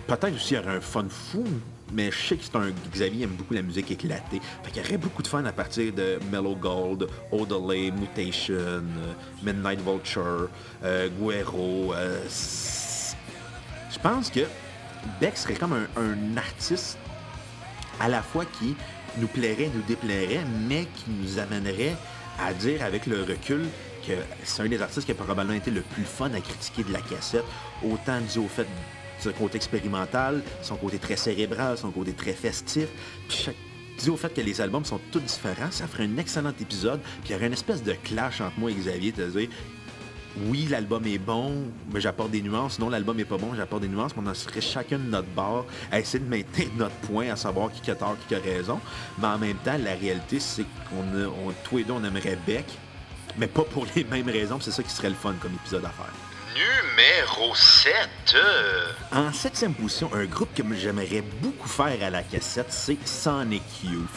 [0.06, 1.44] Peut-être aussi il y aurait un fun fou,
[1.92, 2.90] mais je sais que c'est.
[2.92, 4.40] Xavier aime beaucoup la musique éclatée.
[4.64, 8.80] Fait qu'il y aurait beaucoup de fun à partir de Mellow Gold, Odelay, Mutation, euh,
[9.44, 10.48] Midnight Vulture,
[10.82, 11.94] Guerrero.
[11.94, 12.89] Je
[14.02, 14.40] pense que
[15.20, 16.98] Beck serait comme un, artiste
[17.98, 18.76] à la fois qui
[19.18, 21.96] nous plairait, nous déplairait, mais qui nous amènerait
[22.38, 23.66] à dire avec le recul
[24.06, 24.12] que
[24.44, 27.00] c'est un des artistes qui a probablement été le plus fun à critiquer de la
[27.00, 27.44] cassette,
[27.84, 28.68] autant dû au fait de
[29.22, 32.86] son côté expérimental, son côté très cérébral, son côté très festif,
[33.28, 33.50] puis
[34.08, 37.32] au fait que les albums sont tous différents, ça ferait un excellent épisode, puis il
[37.32, 39.48] y aurait une espèce de clash entre moi et Xavier, de dire
[40.36, 42.78] oui, l'album est bon, mais j'apporte des nuances.
[42.78, 44.12] Non, l'album est pas bon, j'apporte des nuances.
[44.16, 47.36] Mais on en serait chacun de notre bord à essayer de maintenir notre point, à
[47.36, 48.80] savoir qui a tort, qui a raison.
[49.18, 52.66] Mais en même temps, la réalité, c'est qu'on on, tous les deux, on aimerait Beck,
[53.36, 54.58] mais pas pour les mêmes raisons.
[54.60, 56.12] C'est ça qui serait le fun comme épisode à faire.
[56.54, 58.36] Numéro 7.
[59.12, 64.08] En septième position, un groupe que j'aimerais beaucoup faire à la cassette, c'est Sonic Youth.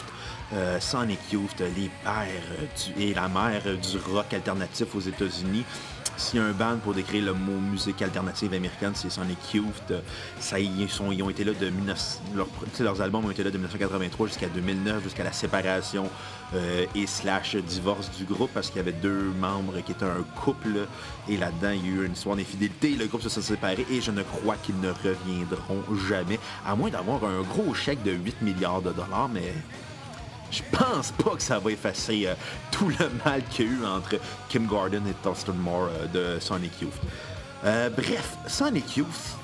[0.52, 5.64] Euh, Sonic Youth, les pères et la mère du rock alternatif aux États-Unis.
[6.16, 9.92] S'il y a un band pour décrire le mot musique alternative américaine, c'est Sonic Youth.
[10.38, 12.20] Ça, ils, ils ont été là de 19,
[12.80, 16.08] leurs albums ont été là de 1983 jusqu'à 2009, jusqu'à la séparation
[16.54, 20.24] euh, et slash divorce du groupe parce qu'il y avait deux membres qui étaient un
[20.42, 20.86] couple
[21.28, 22.90] et là-dedans il y a eu une histoire d'infidélité.
[22.90, 26.90] Le groupe se sont séparés et je ne crois qu'ils ne reviendront jamais, à moins
[26.90, 29.52] d'avoir un gros chèque de 8 milliards de dollars, mais
[30.54, 32.34] je pense pas que ça va effacer euh,
[32.70, 36.40] tout le mal qu'il y a eu entre Kim Gordon et Thurston Moore euh, de
[36.40, 36.92] Sonic Youth.
[37.64, 39.36] Euh, bref, Sonic Youth,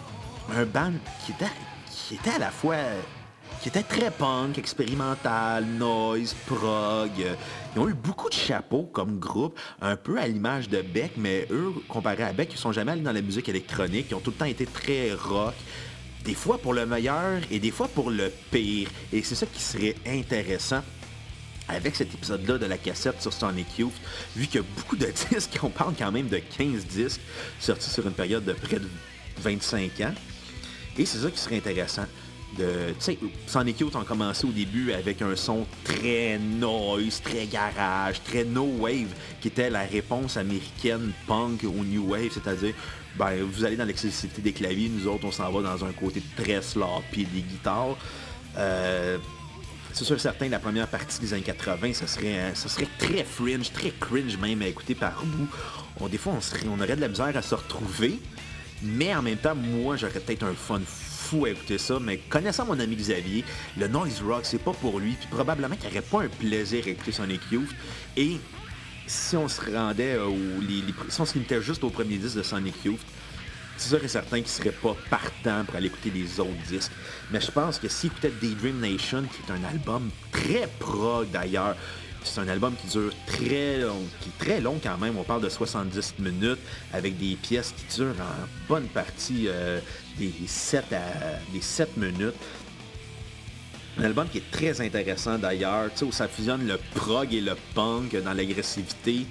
[0.54, 0.92] un band
[1.24, 1.50] qui était,
[1.90, 2.76] qui était à la fois
[3.60, 7.10] qui était très punk, expérimental, noise, prog.
[7.74, 11.46] Ils ont eu beaucoup de chapeaux comme groupe, un peu à l'image de Beck, mais
[11.50, 14.06] eux, comparé à Beck, ils sont jamais allés dans la musique électronique.
[14.10, 15.54] Ils ont tout le temps été très rock
[16.24, 18.88] des fois pour le meilleur et des fois pour le pire.
[19.12, 20.80] Et c'est ça qui serait intéressant
[21.70, 23.94] avec cet épisode-là de la cassette sur Sonic Youth,
[24.36, 27.20] vu qu'il y a beaucoup de disques, on parle quand même de 15 disques
[27.58, 28.88] sortis sur une période de près de
[29.38, 30.14] 25 ans.
[30.98, 32.06] Et c'est ça qui serait intéressant.
[32.58, 32.94] De,
[33.46, 38.64] Sonic Youth ont commencé au début avec un son très noise, très garage, très no
[38.64, 42.74] wave, qui était la réponse américaine punk au new wave, c'est-à-dire
[43.16, 46.22] ben, vous allez dans l'excessivité des claviers, nous autres on s'en va dans un côté
[46.36, 47.96] très sloppy des guitares.
[48.56, 49.18] Euh,
[49.92, 53.72] c'est sûr certain, la première partie des années 80, ça serait, ça serait très fringe,
[53.72, 55.48] très cringe même à écouter par bout.
[56.00, 56.34] On, des fois,
[56.66, 58.18] on, aurait de la misère à se retrouver,
[58.82, 62.66] mais en même temps, moi, j'aurais peut-être un fun fou à écouter ça, mais connaissant
[62.66, 63.44] mon ami Xavier,
[63.76, 66.90] le noise rock, c'est pas pour lui, puis probablement qu'il n'aurait pas un plaisir à
[66.90, 67.70] écouter Sonic Youth,
[68.16, 68.38] et
[69.06, 70.16] si on se rendait,
[71.08, 73.00] si on se limitait juste au premier disque de Sonic Youth,
[73.80, 76.92] c'est sûr et certain qu'il serait pas partant pour aller écouter les autres disques.
[77.30, 81.76] Mais je pense que s'il écoutait Daydream Nation, qui est un album très prog d'ailleurs,
[82.22, 85.16] c'est un album qui dure très long, qui est très long quand même.
[85.16, 86.58] On parle de 70 minutes
[86.92, 89.80] avec des pièces qui durent en bonne partie euh,
[90.18, 90.84] des, 7
[91.54, 92.34] des 7 minutes.
[93.98, 98.14] Un album qui est très intéressant d'ailleurs, où ça fusionne le prog et le punk
[98.22, 99.26] dans l'agressivité.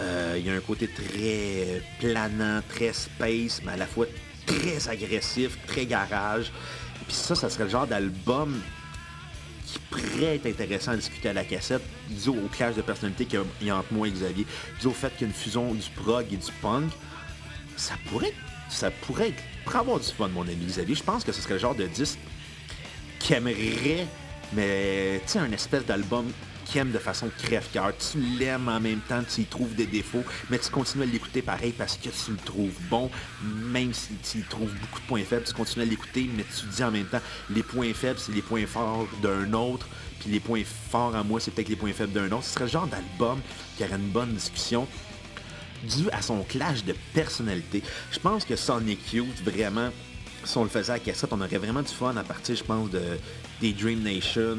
[0.00, 4.06] Euh, il y a un côté très planant, très space, mais à la fois
[4.46, 6.50] très agressif, très garage.
[7.06, 8.60] Puis ça, ça serait le genre d'album
[9.66, 13.40] qui pourrait être intéressant à discuter à la cassette, dû au clash de personnalité qu'il
[13.62, 14.46] y a entre moi et Xavier,
[14.80, 16.90] dû au fait qu'il y a une fusion du prog et du punk.
[17.76, 18.34] Ça pourrait,
[18.68, 21.60] ça pourrait être, avoir du fun, mon ami Xavier, je pense que ce serait le
[21.60, 22.18] genre de disque
[23.20, 24.06] qui aimerait,
[24.52, 26.26] mais tu sais, un espèce d'album
[26.78, 27.92] de façon crève-cœur.
[27.98, 31.42] Tu l'aimes en même temps, tu y trouves des défauts, mais tu continues à l'écouter
[31.42, 33.10] pareil parce que tu le trouves bon,
[33.42, 36.84] même si tu trouves beaucoup de points faibles, tu continues à l'écouter, mais tu dis
[36.84, 39.88] en même temps, les points faibles, c'est les points forts d'un autre,
[40.20, 42.44] puis les points forts à moi, c'est peut-être les points faibles d'un autre.
[42.44, 43.40] Ce serait le genre d'album
[43.76, 44.86] qui aurait une bonne discussion
[45.82, 47.82] dû à son clash de personnalité.
[48.12, 49.90] Je pense que Sonic Youth, vraiment,
[50.44, 52.90] si on le faisait à cassette, on aurait vraiment du fun à partir, je pense,
[52.90, 53.02] de,
[53.60, 54.58] des Dream Nation,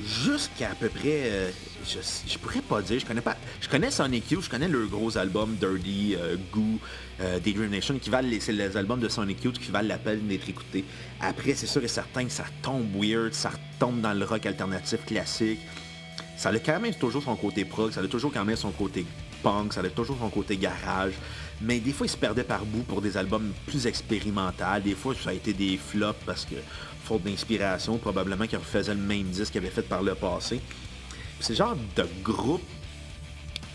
[0.00, 1.50] jusqu'à à peu près, euh,
[1.86, 5.16] je, pourrais pas dire, je connais pas, je connais Sonic Youth, je connais leur gros
[5.16, 6.78] album Dirty, euh, Goo,
[7.20, 10.48] euh, Nation, qui valent, c'est les albums de Sonic Youth qui valent la peine d'être
[10.48, 10.84] écoutés.
[11.20, 15.04] Après, c'est sûr et certain que ça tombe weird, ça retombe dans le rock alternatif
[15.04, 15.60] classique.
[16.36, 19.06] Ça a quand même toujours son côté prog, ça a toujours quand même son côté
[19.42, 21.12] punk, ça a toujours son côté garage.
[21.60, 24.64] Mais des fois, il se perdait par bout pour des albums plus expérimentaux.
[24.82, 26.56] Des fois, ça a été des flops parce que
[27.02, 30.60] faute d'inspiration, probablement qu'il refaisait le même disque qu'il avait fait par le passé.
[31.40, 32.62] C'est le genre de groupe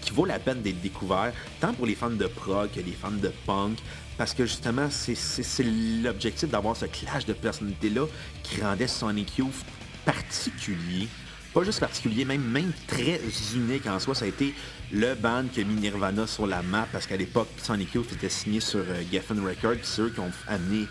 [0.02, 3.12] qui vaut la peine d'être découvert, tant pour les fans de prog que les fans
[3.12, 3.78] de punk,
[4.18, 5.63] parce que justement, c'est
[6.04, 8.06] l'objectif d'avoir ce clash de personnalités-là
[8.42, 9.66] qui rendait Sonic Youth
[10.06, 11.08] particulier.
[11.54, 13.20] Pas juste particulier, même, même très
[13.54, 14.16] unique en soi.
[14.16, 14.54] Ça a été
[14.92, 18.30] le band qui a mis Nirvana sur la map, parce qu'à l'époque, Sonic Youth était
[18.30, 20.88] signé sur euh, Geffen Records, c'est eux qui ont amené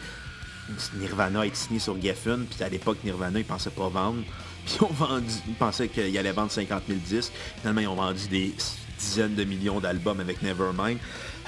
[0.94, 4.22] Nirvana est signé sur Geffen, puis à l'époque, Nirvana, ils pensaient pas vendre.
[4.66, 7.33] Puis ont vendu, ils pensaient qu'ils allaient vendre 50 000 disques.
[7.61, 8.52] Finalement, ils ont vendu des
[8.98, 10.98] dizaines de millions d'albums avec Nevermind.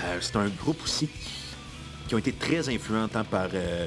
[0.04, 1.09] Euh, c'est un groupe aussi
[2.07, 3.87] qui, ont été très influents tant par euh,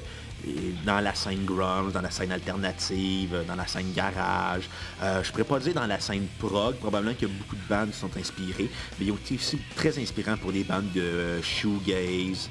[0.85, 4.69] dans la scène grunge, dans la scène alternative, dans la scène garage.
[5.01, 7.69] Euh, je pourrais pas dire dans la scène prog, probablement qu'il y a beaucoup de
[7.69, 11.41] bandes qui sont inspirées, mais ils ont été aussi très inspirants pour des bandes de
[11.41, 12.49] shoegaze.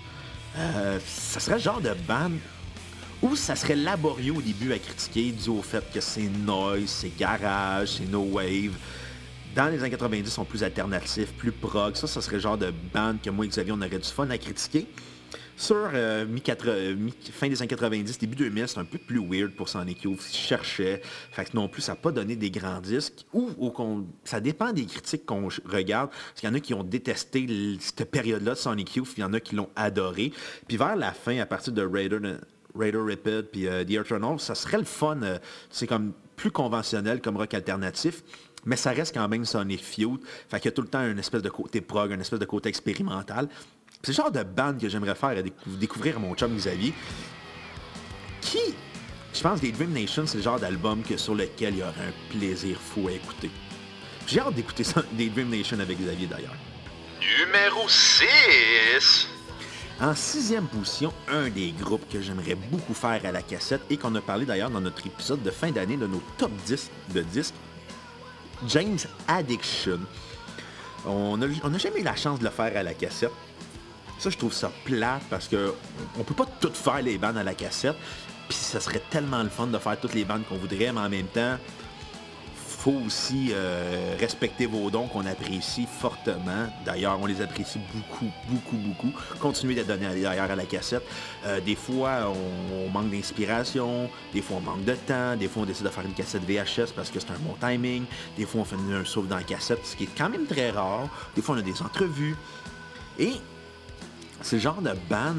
[1.05, 2.39] ça serait le genre de bande
[3.23, 7.17] ou ça serait laborieux au début à critiquer dû au fait que c'est noise, c'est
[7.17, 8.73] garage, c'est no wave.
[9.55, 11.97] Dans les années 90, ils sont plus alternatifs, plus prog.
[11.97, 14.31] Ça, ça serait le genre de band que moi et Xavier, on aurait du fun
[14.31, 14.87] à critiquer.
[15.61, 16.25] Sur euh,
[17.33, 20.21] fin des années 90, début 2000, c'est un peu plus weird pour Sonic Youth.
[20.33, 21.03] Ils cherchaient.
[21.33, 23.27] Fait que non plus, ça n'a pas donné des grands disques.
[23.35, 23.51] Ou,
[24.25, 26.09] ça dépend des critiques qu'on regarde.
[26.11, 27.47] Parce qu'il y en a qui ont détesté
[27.79, 30.33] cette période-là de Sonic Youth, il y en a qui l'ont adoré.
[30.67, 32.21] Puis vers la fin, à partir de Raider
[32.79, 35.23] Raider Rapid puis euh, The Eternal, ça serait le fun.
[35.23, 35.39] Euh,
[35.71, 38.23] c'est comme plus conventionnel comme rock alternatif.
[38.65, 40.21] Mais ça reste quand même Sonic Feud.
[40.49, 42.45] Fait qu'il y a tout le temps une espèce de côté prog, une espèce de
[42.45, 43.49] côté expérimental.
[44.03, 45.43] C'est le genre de band que j'aimerais faire à
[45.79, 46.95] découvrir à mon chum Xavier.
[48.41, 48.75] Qui,
[49.35, 52.39] je pense, des Dream Nation, c'est le genre d'album sur lequel il y aurait un
[52.39, 53.51] plaisir fou à écouter.
[54.27, 56.57] J'ai hâte d'écouter des Dream Nation avec Xavier d'ailleurs.
[57.21, 59.29] Numéro 6
[60.01, 64.15] en sixième position, un des groupes que j'aimerais beaucoup faire à la cassette et qu'on
[64.15, 67.55] a parlé d'ailleurs dans notre épisode de fin d'année de nos top 10 de disques,
[68.69, 70.01] James Addiction.
[71.07, 73.33] On n'a jamais eu la chance de le faire à la cassette.
[74.19, 75.75] Ça, je trouve ça plat parce que
[76.19, 77.97] on peut pas tout faire les bandes à la cassette.
[78.49, 81.09] Puis ça serait tellement le fun de faire toutes les bandes qu'on voudrait, mais en
[81.09, 81.57] même temps,
[82.81, 86.67] faut aussi euh, respecter vos dons qu'on apprécie fortement.
[86.83, 89.13] D'ailleurs, on les apprécie beaucoup, beaucoup, beaucoup.
[89.39, 91.03] Continuez d'être donné d'ailleurs à la cassette.
[91.45, 94.09] Euh, des fois, on, manque d'inspiration.
[94.33, 95.37] Des fois, on manque de temps.
[95.37, 98.05] Des fois, on décide de faire une cassette VHS parce que c'est un bon timing.
[98.39, 100.71] Des fois, on fait un saut dans la cassette, ce qui est quand même très
[100.71, 101.07] rare.
[101.37, 102.35] Des fois, on a des entrevues.
[103.19, 103.35] Et
[104.41, 105.37] ce genre de band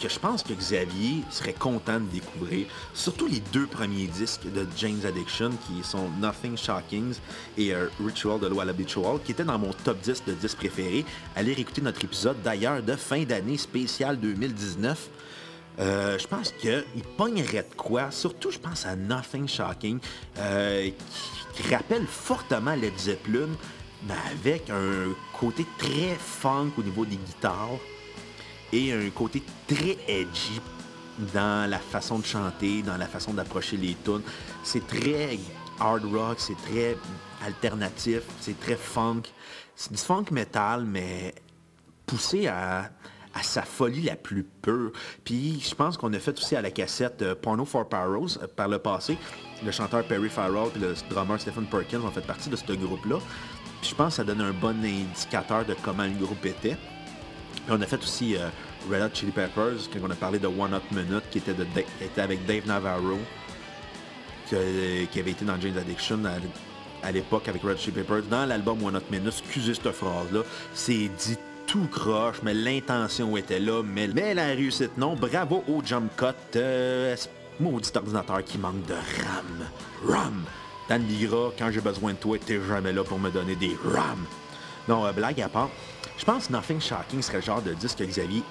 [0.00, 2.66] que je pense que Xavier serait content de découvrir.
[2.94, 7.16] Surtout les deux premiers disques de James Addiction, qui sont Nothing Shockings
[7.56, 11.04] et euh, Ritual de Loa Habitual, qui étaient dans mon top 10 de disques préférés.
[11.36, 15.10] Allez réécouter notre épisode d'ailleurs de fin d'année spéciale 2019.
[15.80, 16.84] Euh, je pense qu'il
[17.16, 19.98] pognerait de quoi, surtout je pense à Nothing Shocking,
[20.38, 20.88] euh,
[21.54, 23.48] qui, qui, rappelle fortement Led Zeppelin,
[24.06, 27.80] mais avec un côté très funk au niveau des guitares
[28.72, 30.60] et un côté très edgy
[31.32, 34.22] dans la façon de chanter, dans la façon d'approcher les tunes.
[34.62, 35.38] C'est très
[35.80, 36.96] hard rock, c'est très
[37.44, 39.22] alternatif, c'est très funk.
[39.76, 41.34] C'est du funk metal, mais
[42.06, 42.90] poussé à,
[43.42, 44.92] sa folie la plus pure.
[45.24, 48.46] Puis je pense qu'on a fait aussi à la cassette euh, Porno for Pyros euh,
[48.46, 49.18] par le passé.
[49.64, 53.18] Le chanteur Perry Farrell et le drummer Stephen Perkins ont fait partie de ce groupe-là.
[53.80, 56.76] Puis je pense que ça donne un bon indicateur de comment le groupe était.
[57.68, 58.48] On a fait aussi euh,
[58.90, 61.54] Red Hot Chili Peppers, quand on a parlé de One Hot Minute, qui était,
[62.20, 63.18] avec Dave Navarro,
[64.48, 66.20] qui avait été dans James Addiction
[67.02, 68.22] à, l'époque avec Red Hot Chili Peppers.
[68.30, 70.40] Dans l'album One Hot Minute, excusez cette phrase-là,
[70.74, 75.14] c'est dit tout croche, mais l'intention était là, mais, mais la réussite non.
[75.14, 76.26] Bravo au jump cut.
[76.56, 77.16] Euh,
[77.60, 79.68] maudit ordinateur qui manque de RAM.
[80.06, 80.44] RAM!
[80.88, 84.24] Dan dira, quand j'ai besoin de toi, t'es jamais là pour me donner des RAM.
[84.88, 85.70] Non, euh, blague à part,
[86.18, 88.42] je pense Nothing Shocking serait le genre de disque que Xavier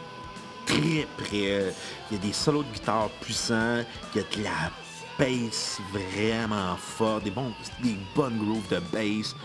[0.65, 1.73] très près.
[2.12, 4.71] Il y a des solos de guitare puissants, il y a de la
[5.19, 9.36] bass vraiment forte, des, bons, des bonnes grooves de bass,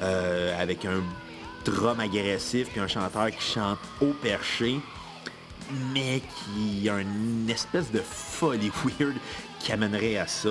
[0.00, 1.02] euh, avec un
[1.64, 4.80] drum agressif, puis un chanteur qui chante au perché,
[5.92, 9.16] mais qui a une espèce de folie weird
[9.58, 10.50] qui amènerait à ça.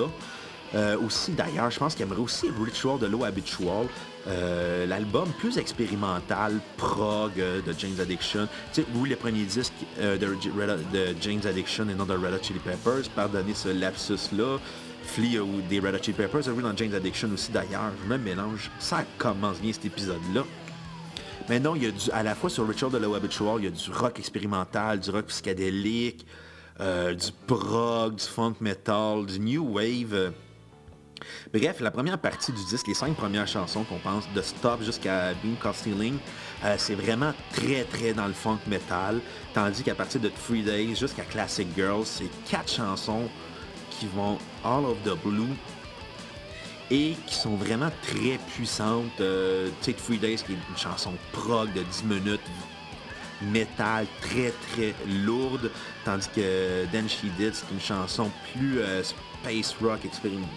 [0.74, 3.86] Euh, aussi, d'ailleurs, je pense qu'il aimerait aussi Ritual de l'eau habitual.
[4.28, 8.48] Euh, L'album plus expérimental, prog euh, de James Addiction.
[8.72, 12.42] Tu sais, oui, les premiers disques euh, de, James Addiction et non de Red Hot
[12.42, 13.08] Chili Peppers.
[13.14, 14.58] Pardonnez ce lapsus-là.
[15.04, 16.48] Flea ou des Red Hot Chili Peppers.
[16.48, 17.92] Oui, dans James Addiction aussi, d'ailleurs.
[18.02, 18.70] Je me mélange.
[18.80, 20.42] Ça commence bien cet épisode-là.
[21.48, 23.64] Mais non, il y a du, à la fois sur Ritual de l'eau habitual, il
[23.64, 26.26] y a du rock expérimental, du rock psychédélique,
[26.80, 30.32] du prog, du funk metal, du new wave.
[31.52, 35.32] Bref, la première partie du disque, les cinq premières chansons qu'on pense, de Stop jusqu'à
[35.34, 36.18] Beam Call Stealing,
[36.64, 39.20] euh, c'est vraiment très très dans le funk metal,
[39.54, 43.28] tandis qu'à partir de Three Days jusqu'à Classic Girls, c'est quatre chansons
[43.90, 45.54] qui vont all of the blue
[46.90, 49.20] et qui sont vraiment très puissantes.
[49.20, 52.40] Euh, tu sais, Three Days qui est une chanson prog de 10 minutes,
[53.42, 55.70] métal très très lourde,
[56.04, 60.50] tandis que Then She Did, c'est une chanson plus euh, space rock expérimentale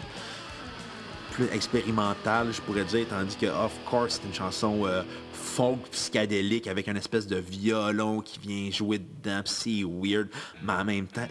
[1.54, 6.88] expérimental, je pourrais dire, tandis que Of Course, c'est une chanson euh, folk psychédélique avec
[6.88, 10.30] une espèce de violon qui vient jouer dedans, c'est weird,
[10.64, 11.28] mais en même temps,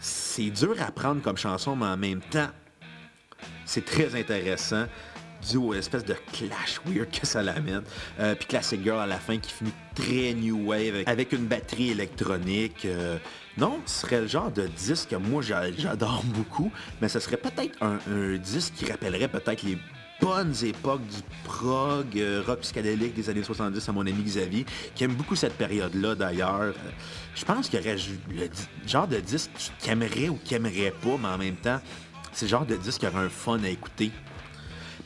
[0.00, 2.48] c'est dur à prendre comme chanson, mais en même temps,
[3.64, 4.86] c'est très intéressant
[5.48, 7.82] dû aux de clash weird que ça l'amène.
[8.20, 11.90] Euh, puis Classic Girl à la fin qui finit très new wave avec une batterie
[11.90, 12.84] électronique.
[12.84, 13.18] Euh,
[13.56, 17.76] non, ce serait le genre de disque que moi j'adore beaucoup, mais ce serait peut-être
[17.82, 17.98] un,
[18.36, 19.78] disque qui rappellerait peut-être les
[20.20, 25.04] bonnes époques du prog, euh, rock psychédélique des années 70 à mon ami Xavier, qui
[25.04, 26.74] aime beaucoup cette période-là d'ailleurs.
[27.34, 28.48] Je pense qu'il y aurait le
[28.86, 31.80] genre de disque qu'il aimerait ou qu'il aimerait pas, mais en même temps,
[32.32, 34.12] c'est le genre de disque qui aurait un fun à écouter.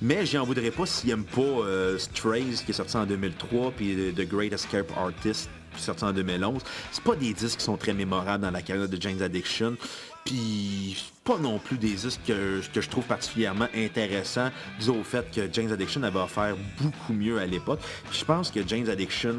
[0.03, 4.12] Mais j'en voudrais pas s'il aime pas euh, Strays qui est sorti en 2003 puis
[4.15, 6.61] The Great Escape Artist qui est sorti en 2011.
[6.91, 9.77] C'est pas des disques qui sont très mémorables dans la carrière de James Addiction.
[10.25, 15.31] Puis pas non plus des disques que, que je trouve particulièrement intéressants dû au fait
[15.31, 17.81] que James Addiction avait offert beaucoup mieux à l'époque.
[18.11, 19.37] je pense que James Addiction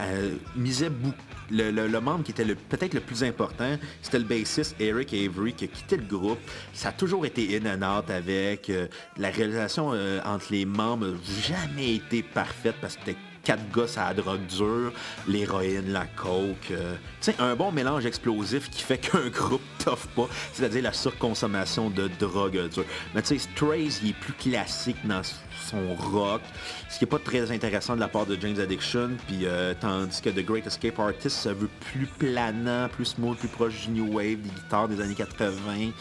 [0.00, 1.16] euh, misait beaucoup
[1.50, 5.68] le, membre qui était peut-être le plus important, c'était le bassiste Eric Avery qui a
[5.68, 6.38] quitté le groupe.
[6.72, 8.70] Ça a toujours été in and out avec.
[8.70, 13.10] Euh, la réalisation euh, entre les membres n'a jamais été parfaite parce que
[13.48, 14.92] quatre gosses à la drogue dure,
[15.26, 16.70] l'héroïne, la coke.
[16.70, 20.92] Euh, tu sais, un bon mélange explosif qui fait qu'un groupe toffe pas, c'est-à-dire la
[20.92, 22.84] surconsommation de drogue dure.
[23.14, 26.42] Mais tu sais, Strays, il est plus classique dans son rock,
[26.90, 30.20] ce qui est pas très intéressant de la part de James Addiction, puis euh, tandis
[30.20, 34.12] que The Great Escape Artist, ça veut plus planant, plus smooth, plus proche du New
[34.12, 35.92] Wave, des guitares des années 80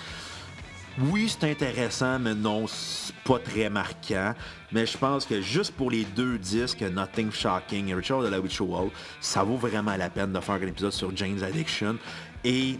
[0.99, 4.33] oui, c'est intéressant, mais non, c'est pas très marquant.
[4.71, 8.39] Mais je pense que juste pour les deux disques, Nothing Shocking et Richard de la
[8.39, 8.89] Witch Wall,
[9.21, 11.97] ça vaut vraiment la peine de faire un épisode sur James Addiction.
[12.43, 12.79] Et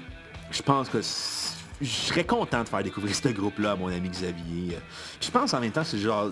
[0.50, 4.80] je pense que je serais content de faire découvrir ce groupe-là à mon ami Xavier.
[5.22, 6.32] Je pense en même temps que c'est genre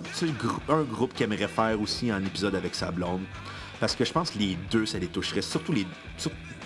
[0.68, 3.22] un groupe qu'il aimerait faire aussi un épisode avec sa blonde.
[3.80, 5.42] Parce que je pense que les deux, ça les toucherait.
[5.42, 5.86] Surtout les.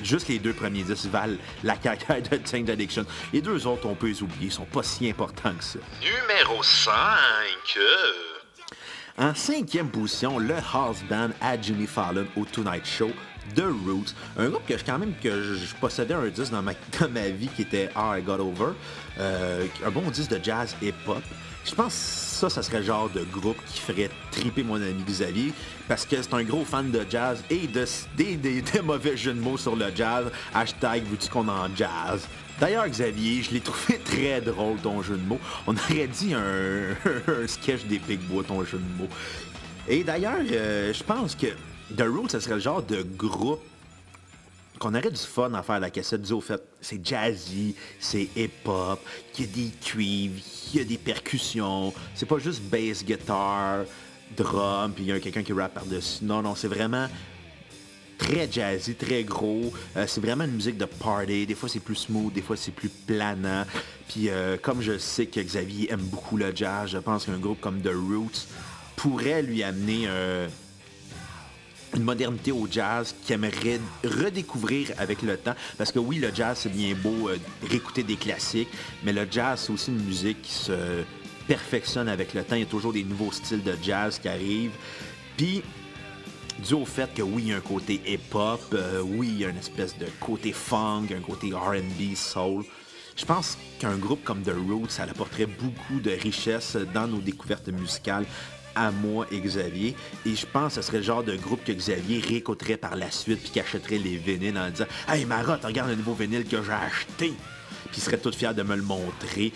[0.02, 3.04] juste les deux premiers disques valent la carrière de Tank Addiction.
[3.32, 5.78] Les deux autres, on peut les oublier, ils sont pas si importants que ça.
[6.00, 6.90] Numéro 5.
[9.18, 13.10] En cinquième position, le house band à Jimmy Fallon au Tonight Show,
[13.54, 14.14] The Roots.
[14.38, 16.72] Un groupe que je, quand même que je, possédais un disque dans ma,
[17.10, 18.72] ma vie qui était How I Got Over.
[19.18, 21.22] Euh, un bon disque de jazz et pop.
[21.70, 25.04] Je pense que ça, ça serait le genre de groupe qui ferait triper mon ami
[25.06, 25.52] Xavier,
[25.86, 27.84] parce que c'est un gros fan de jazz et de,
[28.16, 30.26] des, des, mauvais jeux de mots sur le jazz.
[30.52, 32.26] Hashtag, veux-tu qu'on en jazz?
[32.58, 35.38] D'ailleurs, Xavier, je l'ai trouvé très drôle, ton jeu de mots.
[35.68, 39.10] On aurait dit un, sketch des Big Bois, ton jeu de mots.
[39.86, 41.46] Et d'ailleurs, euh, je pense que
[41.96, 43.62] The Roots, ce serait le genre de groupe
[44.80, 48.98] qu'on aurait du fun à faire la cassette du au fait, c'est jazzy, c'est hip-hop,
[49.38, 50.40] il y a des cuivres,
[50.72, 53.84] il y a des percussions, c'est pas juste bass guitar,
[54.34, 56.24] drum, puis il y a quelqu'un qui rappe par-dessus.
[56.24, 57.08] Non, non, c'est vraiment
[58.16, 59.70] très jazzy, très gros.
[59.96, 61.46] Euh, c'est vraiment une musique de party.
[61.46, 63.64] Des fois, c'est plus smooth, des fois, c'est plus planant.
[64.08, 67.60] Puis, euh, comme je sais que Xavier aime beaucoup le jazz, je pense qu'un groupe
[67.60, 68.46] comme The Roots
[68.96, 70.48] pourrait lui amener euh,
[71.94, 75.54] une modernité au jazz qu'il aimerait redécouvrir avec le temps.
[75.78, 77.30] Parce que oui, le jazz, c'est bien beau
[77.68, 78.68] réécouter des classiques,
[79.04, 80.72] mais le jazz, c'est aussi une musique qui se
[81.46, 82.54] perfectionne avec le temps.
[82.54, 84.76] Il y a toujours des nouveaux styles de jazz qui arrivent.
[85.36, 85.62] Puis,
[86.64, 89.44] dû au fait que oui, il y a un côté hip-hop, euh, oui, il y
[89.44, 92.64] a une espèce de côté funk, un côté RB, soul.
[93.16, 97.68] Je pense qu'un groupe comme The Roots, ça apporterait beaucoup de richesse dans nos découvertes
[97.68, 98.26] musicales
[98.74, 99.96] à moi et Xavier.
[100.26, 103.10] Et je pense que ce serait le genre de groupe que Xavier réécouterait par la
[103.10, 106.72] suite puis qu'achèterait les vinyles en disant Hey Marotte, regarde le nouveau vinyle que j'ai
[106.72, 107.32] acheté.
[107.90, 109.52] Puis il serait tout fier de me le montrer.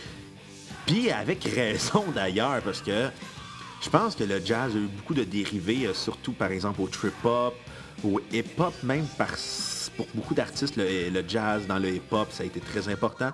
[0.87, 3.09] Puis avec raison d'ailleurs, parce que
[3.83, 6.89] je pense que le jazz a eu beaucoup de dérivés, euh, surtout par exemple au
[6.89, 7.55] trip-hop,
[8.03, 9.07] au hip-hop même,
[9.97, 13.31] pour beaucoup d'artistes, le, jazz dans le hip-hop, ça a été très important.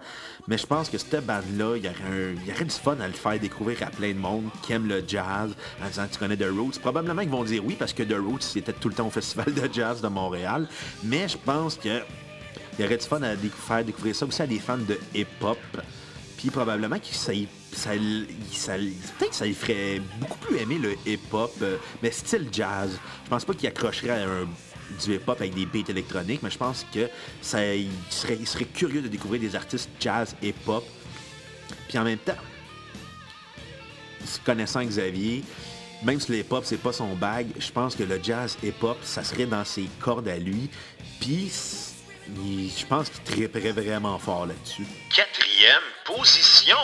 [0.49, 3.83] Mais je pense que cette bande-là, il y, aurait du fun à le faire découvrir
[3.83, 6.79] à plein de monde qui aime le jazz en disant tu connais The Roots.
[6.81, 9.53] Probablement qu'ils vont dire oui parce que The Roots c'était tout le temps au Festival
[9.55, 10.69] de jazz de Montréal.
[11.05, 12.03] Mais je pense qu'il
[12.79, 15.59] y aurait du fun à faire découvrir ça aussi à des fans de hip-hop.
[16.37, 17.33] Puis probablement que ça
[17.73, 17.91] ça,
[18.53, 22.99] ça, peut-être que ça lui ferait beaucoup plus aimer le hip-hop, euh, mais style jazz.
[23.25, 24.49] Je pense pas qu'il accrocherait à un,
[25.03, 27.09] du hip-hop avec des beats électroniques, mais je pense que
[27.41, 30.85] ça, il serait, il serait curieux de découvrir des artistes jazz hip-hop.
[31.89, 32.37] Puis en même temps,
[34.45, 35.43] connaissant Xavier,
[36.03, 39.25] même si le hip-hop c'est pas son bag, je pense que le jazz hip-hop, ça
[39.25, 40.71] serait dans ses cordes à lui.
[41.21, 41.51] Puis
[42.27, 44.87] je pense qu'il triperait vraiment fort là-dessus.
[45.15, 46.77] Quatrième position.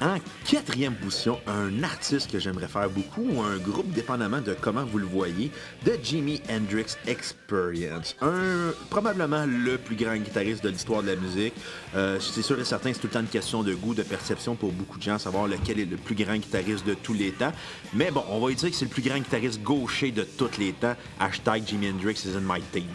[0.00, 0.18] En
[0.48, 4.98] quatrième position, un artiste que j'aimerais faire beaucoup ou un groupe dépendamment de comment vous
[4.98, 5.50] le voyez,
[5.84, 8.14] de Jimi Hendrix Experience.
[8.20, 11.54] Un, probablement le plus grand guitariste de l'histoire de la musique.
[11.96, 14.54] Euh, c'est sûr et certain, c'est tout le temps une question de goût, de perception
[14.54, 17.52] pour beaucoup de gens, savoir lequel est le plus grand guitariste de tous les temps.
[17.92, 20.74] Mais bon, on va dire que c'est le plus grand guitariste gaucher de tous les
[20.74, 20.94] temps.
[21.18, 22.86] Hashtag Jimi Hendrix is in my team.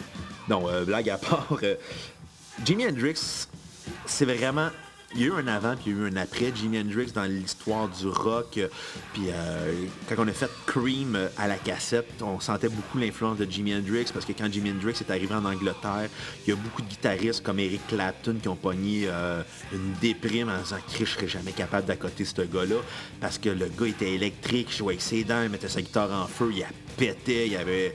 [0.48, 1.74] Donc, euh, blague à part, euh,
[2.64, 3.46] Jimi Hendrix,
[4.06, 4.70] c'est vraiment
[5.14, 7.12] il y a eu un avant puis il y a eu un après Jimi Hendrix
[7.12, 8.60] dans l'histoire du rock.
[9.12, 13.50] Puis euh, quand on a fait Cream à la cassette, on sentait beaucoup l'influence de
[13.50, 16.08] Jimi Hendrix parce que quand Jimi Hendrix est arrivé en Angleterre,
[16.46, 19.42] il y a beaucoup de guitaristes comme Eric Clapton qui ont pogné euh,
[19.72, 22.76] une déprime en disant que je serais jamais capable d'accoter ce gars-là
[23.20, 26.26] parce que le gars était électrique, jouait avec ses dents, il mettait sa guitare en
[26.26, 27.94] feu, il a pété, il avait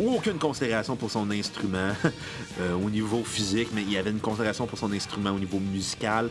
[0.00, 1.92] aucune considération pour son instrument
[2.60, 5.58] euh, au niveau physique, mais il y avait une considération pour son instrument au niveau
[5.58, 6.30] musical.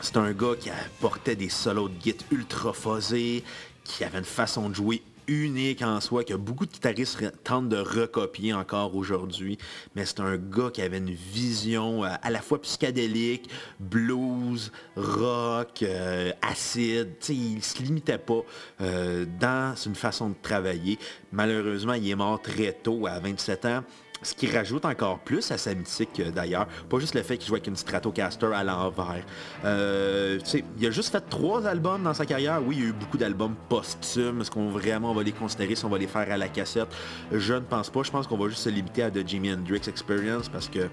[0.00, 3.42] C'est un gars qui apportait des solos de guitare ultra fuzzés,
[3.84, 7.76] qui avait une façon de jouer unique en soi, que beaucoup de guitaristes tentent de
[7.76, 9.58] recopier encore aujourd'hui.
[9.94, 13.48] Mais c'est un gars qui avait une vision euh, à la fois psychédélique,
[13.78, 17.14] blues, rock, euh, acide.
[17.28, 18.40] il se limitait pas
[18.80, 20.98] euh, dans une façon de travailler.
[21.30, 23.84] Malheureusement, il est mort très tôt, à 27 ans.
[24.22, 27.48] Ce qui rajoute encore plus à sa mythique euh, d'ailleurs, pas juste le fait qu'il
[27.48, 29.24] joue avec une Stratocaster à l'envers.
[29.64, 30.38] Euh,
[30.78, 32.60] il a juste fait trois albums dans sa carrière.
[32.64, 34.40] Oui, il y a eu beaucoup d'albums posthumes.
[34.40, 36.88] Est-ce qu'on vraiment va les considérer si on va les faire à la cassette?
[37.30, 38.02] Je ne pense pas.
[38.02, 40.88] Je pense qu'on va juste se limiter à The Jimi Hendrix Experience parce que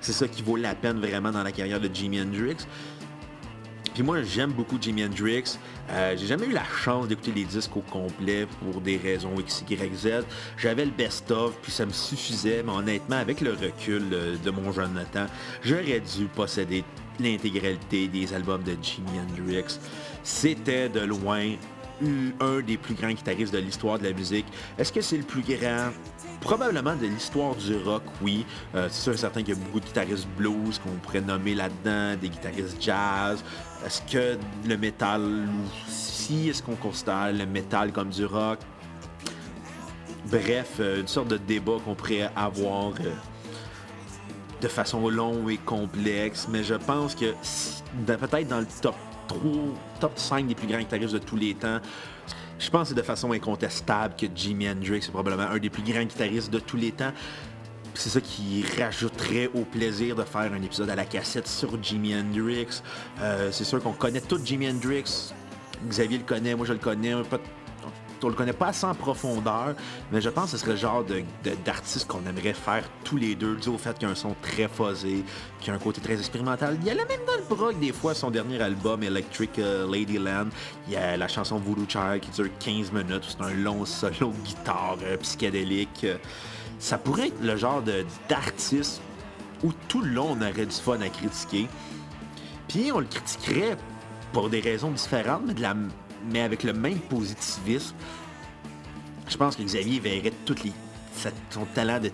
[0.00, 2.56] c'est ça qui vaut la peine vraiment dans la carrière de Jimi Hendrix.
[3.94, 5.58] Puis moi, j'aime beaucoup Jimi Hendrix.
[5.90, 9.64] Euh, j'ai jamais eu la chance d'écouter les disques au complet pour des raisons X,
[9.68, 10.08] Y, Z.
[10.56, 12.62] J'avais le best-of, puis ça me suffisait.
[12.62, 15.26] Mais honnêtement, avec le recul euh, de mon jeune temps,
[15.62, 16.84] j'aurais dû posséder
[17.18, 19.78] l'intégralité des albums de Jimi Hendrix.
[20.22, 21.54] C'était de loin
[22.40, 24.46] un des plus grands guitaristes de l'histoire de la musique.
[24.78, 25.90] Est-ce que c'est le plus grand
[26.40, 28.46] Probablement de l'histoire du rock, oui.
[28.74, 31.54] Euh, c'est sûr et certain qu'il y a beaucoup de guitaristes blues qu'on pourrait nommer
[31.54, 33.44] là-dedans, des guitaristes jazz.
[33.84, 35.22] Est-ce que le métal
[35.86, 38.58] aussi, est-ce qu'on considère le métal comme du rock?
[40.30, 43.12] Bref, euh, une sorte de débat qu'on pourrait avoir euh,
[44.62, 47.34] de façon longue et complexe, mais je pense que
[48.06, 48.96] peut-être dans le top
[49.28, 49.40] 3,
[50.00, 51.80] top 5 des plus grands guitaristes de tous les temps,
[52.60, 55.82] je pense que c'est de façon incontestable que Jimi Hendrix est probablement un des plus
[55.82, 57.12] grands guitaristes de tous les temps.
[57.94, 62.14] C'est ça qui rajouterait au plaisir de faire un épisode à la cassette sur Jimi
[62.14, 62.82] Hendrix.
[63.20, 65.32] Euh, c'est sûr qu'on connaît tout Jimi Hendrix.
[65.88, 67.14] Xavier le connaît, moi je le connais.
[68.22, 69.74] On le connaît pas en profondeur,
[70.12, 71.04] mais je pense que ce serait le genre
[71.64, 74.34] d'artiste qu'on aimerait faire tous les deux, dû au fait qu'il y a un son
[74.42, 75.24] très fuzzé,
[75.60, 76.76] qu'il a un côté très expérimental.
[76.80, 80.48] Il y a même dans le prog, des fois, son dernier album, Electric euh, Ladyland,
[80.86, 84.32] il y a la chanson Voodoo Child qui dure 15 minutes, c'est un long solo
[84.32, 86.06] de guitare euh, psychédélique.
[86.78, 87.82] Ça pourrait être le genre
[88.28, 89.00] d'artiste
[89.62, 91.68] où tout le long on aurait du fun à critiquer.
[92.68, 93.76] Puis on le critiquerait
[94.32, 95.74] pour des raisons différentes, mais de la
[96.30, 97.94] mais avec le même positivisme,
[99.28, 100.56] je pense que Xavier verrait tout
[101.50, 102.10] son talent de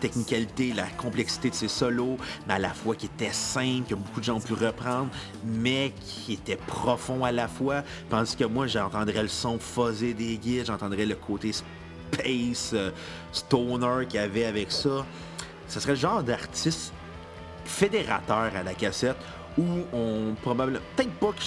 [0.00, 4.20] technicalité, la complexité de ses solos, mais à la fois qui était simple, que beaucoup
[4.20, 5.08] de gens ont pu reprendre,
[5.44, 7.82] mais qui était profond à la fois.
[8.10, 12.90] Tandis que moi, j'entendrais le son fuzzé des guides, j'entendrais le côté space, euh,
[13.32, 15.06] stoner qu'il y avait avec ça.
[15.68, 16.92] Ce serait le genre d'artiste
[17.64, 19.16] fédérateur à la cassette
[19.58, 21.42] où on probablement, peut-être pas que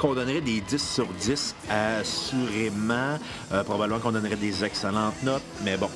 [0.00, 3.18] qu'on donnerait des 10 sur 10, assurément.
[3.52, 5.90] Euh, probablement qu'on donnerait des excellentes notes, mais bon.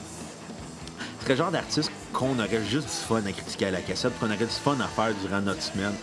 [1.21, 4.27] C'est le genre d'artiste qu'on aurait juste du fun à critiquer à la cassette, qu'on
[4.27, 5.95] aurait du fun à faire durant notre semaine.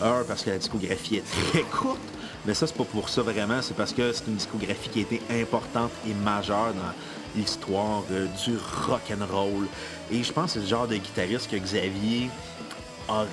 [0.00, 1.98] Un, parce que la discographie est très courte,
[2.46, 5.02] mais ça, c'est pas pour ça vraiment, c'est parce que c'est une discographie qui a
[5.02, 6.94] été importante et majeure dans
[7.34, 8.56] l'histoire euh, du
[8.86, 9.66] rock and roll.
[10.12, 12.30] Et je pense que c'est le genre de guitariste que Xavier
[13.08, 13.26] aurait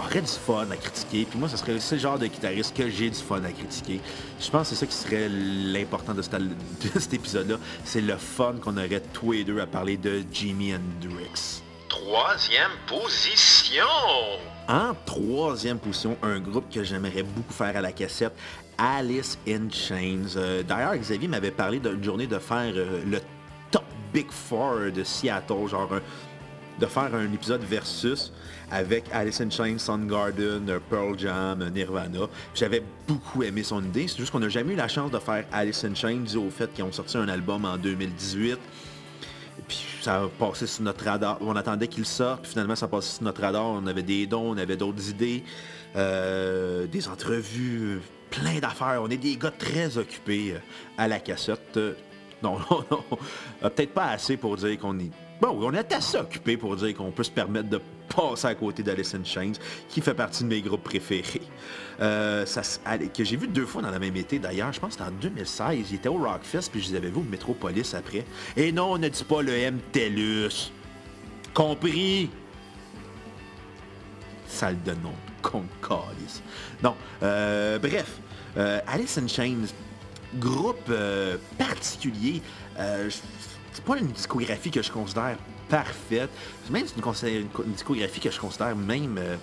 [0.00, 1.26] aurait du fun à critiquer.
[1.28, 4.00] Puis moi, ce serait ce genre de guitariste que j'ai du fun à critiquer.
[4.40, 7.56] Je pense que c'est ça qui serait l'important de, cet épisode-là.
[7.84, 11.62] C'est le fun qu'on aurait tous les deux à parler de Jimi Hendrix.
[11.88, 13.84] Troisième position!
[14.68, 18.32] En troisième position, un groupe que j'aimerais beaucoup faire à la cassette,
[18.78, 20.36] Alice in Chains.
[20.36, 23.20] Euh, d'ailleurs, Xavier m'avait parlé d'une journée de faire euh, le
[23.70, 25.90] top Big Four de Seattle, genre
[26.80, 28.32] de faire un épisode versus
[28.70, 32.20] avec Alice in Chains, Soundgarden, Pearl Jam, Nirvana.
[32.54, 34.08] J'avais beaucoup aimé son idée.
[34.08, 36.50] C'est juste qu'on n'a jamais eu la chance de faire Alice in Chains dû au
[36.50, 38.58] fait qu'ils ont sorti un album en 2018.
[39.68, 41.38] puis ça a passé sur notre radar.
[41.42, 43.66] On attendait qu'il sorte, puis finalement ça a passé sur notre radar.
[43.66, 45.44] On avait des dons, on avait d'autres idées,
[45.96, 48.00] euh, des entrevues,
[48.30, 49.00] plein d'affaires.
[49.02, 50.58] On est des gars très occupés euh,
[50.96, 51.78] à la cassette.
[52.42, 53.04] Non, non, non.
[53.60, 55.10] Peut-être pas assez pour dire qu'on est
[55.40, 57.80] Bon, on est assez occupé pour dire qu'on peut se permettre de
[58.14, 59.52] passer à côté d'Alice in Chains,
[59.88, 61.40] qui fait partie de mes groupes préférés.
[62.00, 62.44] Euh,
[63.14, 65.20] que j'ai vu deux fois dans la même été d'ailleurs, je pense que c'était en
[65.20, 65.90] 2016.
[65.90, 68.24] Il était au Rockfest, puis je les avais vus au Metropolis après.
[68.56, 70.72] Et non, on ne dit pas le M-TELUS.
[71.54, 72.30] Compris?
[74.46, 75.64] Salle de nom, con.
[76.82, 78.18] Non, euh, bref,
[78.56, 79.66] euh, Alice in Chains,
[80.36, 82.42] groupe euh, particulier.
[83.70, 85.36] Euh, c'est pas une discographie que je considère
[85.68, 86.30] parfaite.
[86.70, 89.36] Même c'est une, une, discographie que je considère même euh,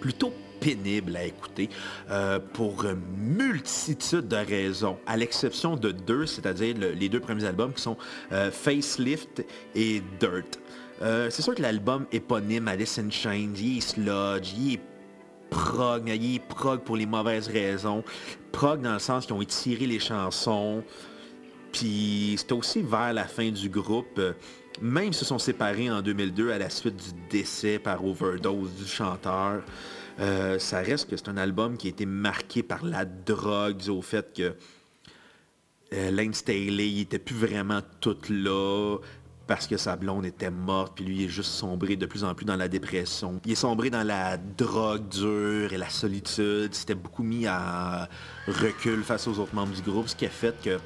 [0.00, 1.70] plutôt pénible à écouter
[2.10, 7.72] euh, pour une multitude de raisons, à l'exception de deux, c'est-à-dire les deux premiers albums
[7.72, 7.96] qui sont
[8.32, 9.42] euh, Facelift
[9.74, 10.58] et Dirt.
[11.00, 14.80] c'est sûr que l'album éponyme Alice in Chains, il est sludge, il est
[15.48, 18.04] prog, il est prog pour les mauvaises raisons.
[18.52, 20.84] Prog dans le sens qu'ils ont étiré les chansons,
[21.72, 24.32] puis c'était aussi vers la fin du groupe, euh,
[24.80, 29.62] même se sont séparés en 2002 à la suite du décès par overdose du chanteur.
[30.20, 34.02] Euh, ça reste que c'est un album qui a été marqué par la drogue, au
[34.02, 34.54] fait que
[35.92, 38.98] euh, Staley, il était plus vraiment tout là
[39.46, 42.36] parce que sa blonde était morte, puis lui il est juste sombré de plus en
[42.36, 43.40] plus dans la dépression.
[43.44, 46.72] Il est sombré dans la drogue dure et la solitude.
[46.72, 48.08] C'était beaucoup mis à
[48.46, 50.78] recul face aux autres membres du groupe, ce qui a fait que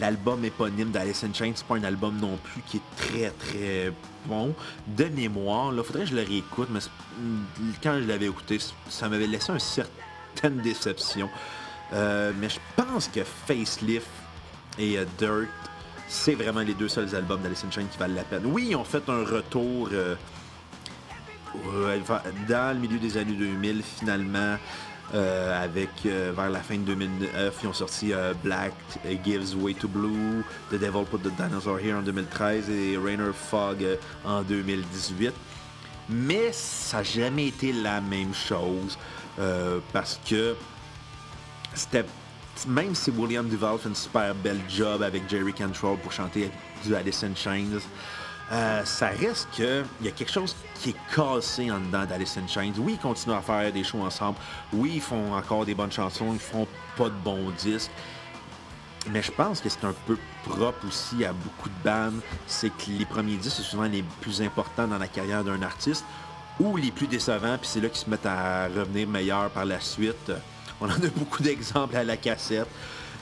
[0.00, 3.92] l'album éponyme d'Alice in Chains, c'est pas un album non plus qui est très très
[4.26, 4.54] bon.
[4.86, 6.80] De mémoire, là, faudrait que je le réécoute, mais
[7.82, 11.28] quand je l'avais écouté, ça m'avait laissé une certaine déception.
[11.92, 14.06] Euh, mais je pense que Facelift
[14.78, 15.48] et euh, Dirt,
[16.08, 18.46] c'est vraiment les deux seuls albums d'Alice in Chains qui valent la peine.
[18.46, 20.14] Oui, ils ont fait un retour euh,
[22.48, 24.56] dans le milieu des années 2000, finalement.
[25.14, 28.72] Euh, avec vers la fin de 2009, ils ont sorti Black
[29.24, 33.84] Gives Way to Blue, The Devil Put the Dinosaur Here en 2013 et Rainer Fog
[34.24, 35.32] en 2018.
[36.08, 38.96] Mais ça n'a jamais été la même chose
[39.92, 40.56] parce que
[41.74, 42.04] c'était
[42.66, 46.50] même si William Duval fait une super belle job avec Jerry Cantrell pour chanter
[46.84, 47.80] du Alice in Chains,
[48.52, 52.46] euh, ça reste qu'il y a quelque chose qui est cassé en dedans d'Alice in
[52.46, 52.72] Chains.
[52.78, 54.38] Oui, ils continuent à faire des shows ensemble.
[54.72, 56.34] Oui, ils font encore des bonnes chansons.
[56.34, 57.90] Ils font pas de bons disques.
[59.10, 62.20] Mais je pense que c'est un peu propre aussi à beaucoup de bandes.
[62.46, 66.04] C'est que les premiers disques, sont souvent les plus importants dans la carrière d'un artiste
[66.60, 69.80] ou les plus décevants, puis c'est là qu'ils se mettent à revenir meilleurs par la
[69.80, 70.30] suite.
[70.80, 72.68] On en a beaucoup d'exemples à la cassette.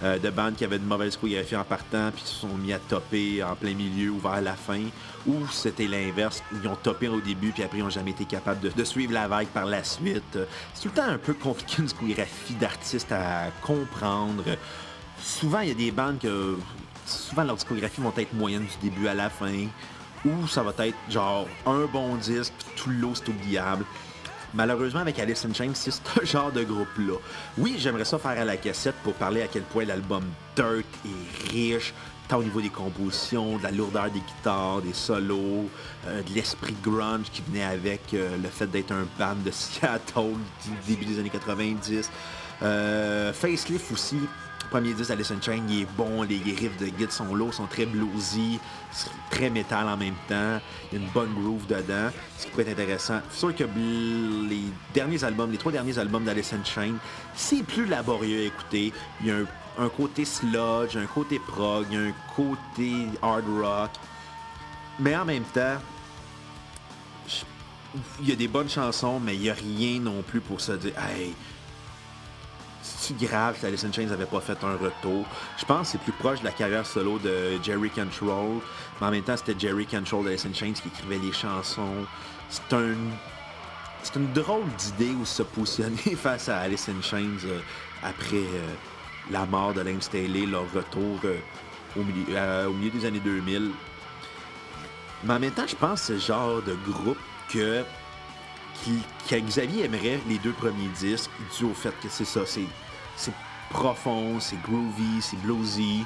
[0.02, 2.78] Euh, de bandes qui avaient de mauvaises chorégraphies en partant, puis se sont mis à
[2.78, 4.80] topper en plein milieu ou vers la fin,
[5.26, 8.72] ou c'était l'inverse, ils ont topé au début, puis après ils n'ont jamais été capables
[8.72, 10.38] de, suivre la vague par la suite.
[10.72, 14.44] C'est tout le temps un peu compliqué une chorégraphie d'artiste à comprendre.
[15.22, 16.56] Souvent, il y a des bandes que
[17.04, 19.66] souvent leurs discographies vont être moyennes du début à la fin,
[20.24, 23.84] ou ça va être genre un bon disque, puis tout l'eau c'est oubliable.
[24.54, 27.16] Malheureusement, avec Alice in Chains, c'est ce genre de groupe-là.
[27.58, 30.24] Oui, j'aimerais ça faire à la cassette pour parler à quel point l'album
[30.56, 31.94] Dirt est riche,
[32.28, 35.68] tant au niveau des compositions, de la lourdeur des guitares, des solos,
[36.06, 40.34] euh, de l'esprit grunge qui venait avec euh, le fait d'être un band de Seattle
[40.64, 42.10] du début des années 90.
[42.62, 44.18] Euh, Facelift aussi,
[44.70, 47.66] premier disque d'Alice in Chains, il est bon, les riffs de guide sont lourds, sont
[47.66, 48.60] très bluesy,
[49.30, 50.60] très métal en même temps.
[50.90, 53.20] Il y a une bonne groove dedans, ce qui peut être intéressant.
[53.30, 54.62] C'est sûr que les
[54.94, 56.96] derniers albums, les trois derniers albums d'Alice in Chains,
[57.34, 58.92] c'est plus laborieux à écouter.
[59.20, 59.36] Il y a
[59.78, 62.92] un, côté sludge, un côté prog, il y a un côté
[63.22, 63.90] hard rock.
[65.00, 65.78] Mais en même temps,
[68.20, 70.72] il y a des bonnes chansons, mais il n'y a rien non plus pour se
[70.72, 71.34] dire, hey,
[72.98, 75.26] c'est grave que Alice in Chains n'avait pas fait un retour.
[75.58, 78.60] Je pense que c'est plus proche de la carrière solo de Jerry Control,
[79.00, 82.06] mais en même temps, c'était Jerry Control d'Alice in Chains qui écrivait les chansons.
[82.48, 82.94] C'est un
[84.02, 87.60] c'est une drôle d'idée où se positionner face à Alice in Chains euh,
[88.02, 88.74] après euh,
[89.30, 91.36] la mort de Lane Staley, leur retour euh,
[91.96, 93.70] au, milieu, au, milieu, des années 2000.
[95.24, 97.18] Mais en même temps, je pense que c'est genre de groupe
[97.50, 97.82] que,
[98.84, 103.32] qui, Xavier aimerait les deux premiers disques, dû au fait que c'est ça, c'est
[103.70, 106.04] profond, c'est groovy, c'est bluesy.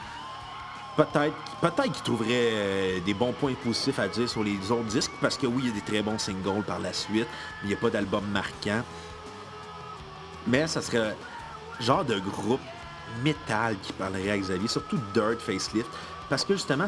[0.97, 5.11] Peut-être peut qu'il trouverait euh, des bons points positifs à dire sur les autres disques,
[5.21, 7.27] parce que oui, il y a des très bons singles par la suite,
[7.63, 8.83] mais il n'y a pas d'album marquant.
[10.47, 11.17] Mais ça serait
[11.81, 12.61] genre de groupe
[13.25, 15.89] métal qui parlerait à Xavier, surtout Dirt Facelift,
[16.29, 16.87] parce que justement,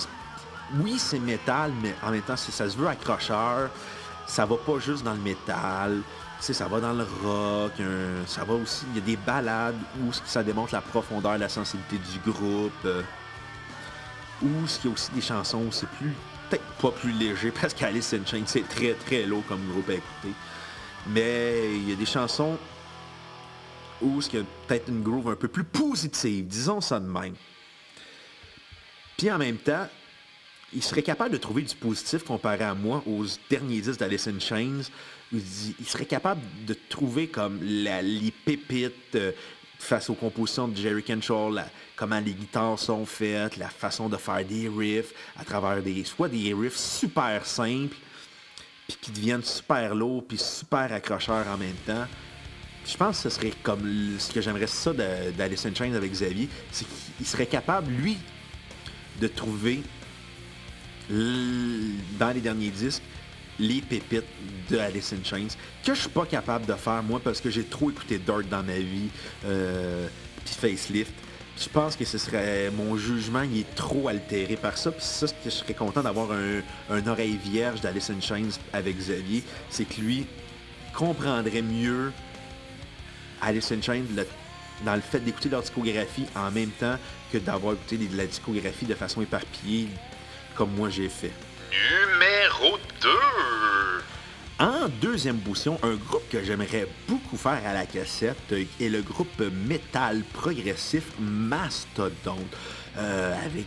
[0.80, 3.70] oui, c'est métal, mais en même temps, ça se veut accrocheur,
[4.26, 6.02] ça va pas juste dans le métal
[6.40, 7.72] ça va dans le rock,
[8.26, 11.98] ça va aussi, il y a des balades où ça démontre la profondeur, la sensibilité
[11.98, 13.02] du groupe, euh,
[14.42, 16.12] ou il y a aussi des chansons où c'est plus,
[16.48, 20.34] peut-être pas plus léger, parce qu'Alice in c'est très très lourd comme groupe à écouter.
[21.08, 22.58] Mais il y a des chansons
[24.02, 27.34] où il y a peut-être une groove un peu plus positive, disons ça de même.
[29.16, 29.88] Puis en même temps,
[30.76, 34.38] il serait capable de trouver du positif comparé à moi aux derniers disques d'Alice in
[34.38, 34.82] Chains,
[35.32, 39.32] il, serait capable de trouver comme les pépites euh,
[39.78, 41.64] face aux compositions de Jerry Kenshall,
[41.96, 46.28] comment les guitares sont faites, la façon de faire des riffs à travers des soit
[46.28, 47.96] des riffs super simples,
[48.86, 52.06] puis qui deviennent super lourds, puis super accrocheurs en même temps.
[52.86, 56.48] Je pense que ce serait comme ce que j'aimerais ça d'Alice in Chains avec Xavier,
[56.70, 58.18] c'est qu'il serait capable, lui,
[59.20, 59.80] de trouver
[61.11, 63.02] dans les derniers disques
[63.59, 64.24] les pépites
[64.70, 65.48] de Alice in Chains,
[65.84, 68.62] que je suis pas capable de faire, moi, parce que j'ai trop écouté Dirt dans
[68.62, 69.09] ma vie,
[69.44, 70.09] euh,
[70.44, 71.12] puis Facelift.
[71.59, 74.90] Je pense que ce serait mon jugement, il est trop altéré par ça.
[74.92, 79.42] Puis ça, que je serais content d'avoir un, oreille vierge d'Alice in Chains avec Xavier,
[79.70, 80.26] c'est que lui
[80.92, 82.12] comprendrait mieux
[83.40, 84.04] Alice in Chains
[84.84, 86.98] dans le fait d'écouter leur discographie en même temps
[87.32, 89.88] que d'avoir écouté la discographie de façon éparpillée
[90.57, 91.32] comme moi j'ai fait.
[91.70, 93.09] Numéro 2.
[94.59, 99.42] En deuxième position, un groupe que j'aimerais beaucoup faire à la cassette est le groupe
[99.68, 102.57] metal progressif Mastodonte.
[102.96, 103.66] Euh, avec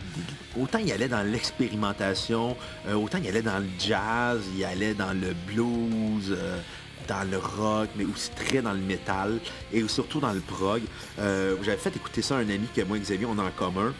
[0.60, 2.56] Autant il allait dans l'expérimentation,
[2.88, 6.58] euh, autant il allait dans le jazz, il allait dans le blues, euh,
[7.06, 9.38] dans le rock, mais aussi très dans le metal
[9.72, 10.82] et surtout dans le prog.
[11.16, 13.94] J'avais fait écouter ça à un ami que moi et Xavier, on a en commun.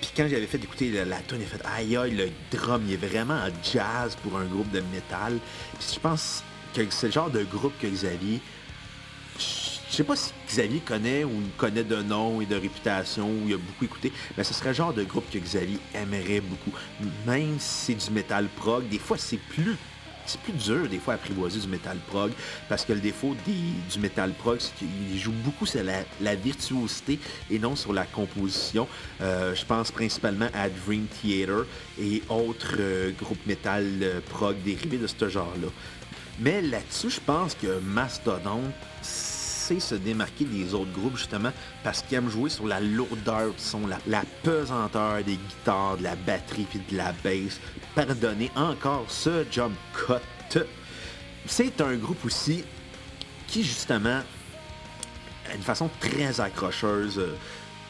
[0.00, 2.94] Puis quand j'avais fait écouter la, la tune, j'ai fait aïe aïe, le drum, il
[2.94, 5.38] est vraiment jazz pour un groupe de métal.
[5.78, 6.42] Puis je pense
[6.74, 8.40] que c'est le genre de groupe que Xavier,
[9.38, 13.54] je sais pas si Xavier connaît ou connaît de nom et de réputation ou il
[13.54, 16.72] a beaucoup écouté, mais ce serait le genre de groupe que Xavier aimerait beaucoup.
[17.26, 19.76] Même si c'est du métal prog, des fois c'est plus
[20.26, 22.32] c'est plus dur des fois à apprivoiser du metal prog
[22.68, 27.18] parce que le défaut du metal prog, c'est qu'il joue beaucoup sur la, virtuosité
[27.50, 28.86] et non sur la composition.
[29.20, 31.64] Euh, je pense principalement à Dream Theater
[32.00, 35.68] et autres euh, groupes metal euh, prog dérivés de ce genre-là.
[36.38, 38.62] Mais là-dessus, je pense que Mastodon
[39.02, 41.50] sait se démarquer des autres groupes justement
[41.82, 46.04] parce qu'ils aiment jouer sur la lourdeur du son, la, la, pesanteur des guitares, de
[46.04, 47.58] la batterie puis de la basse.
[47.96, 50.60] Pardonnez encore ce jump cut.
[51.46, 52.62] C'est un groupe aussi
[53.48, 54.20] qui justement
[55.50, 57.18] a une façon très accrocheuse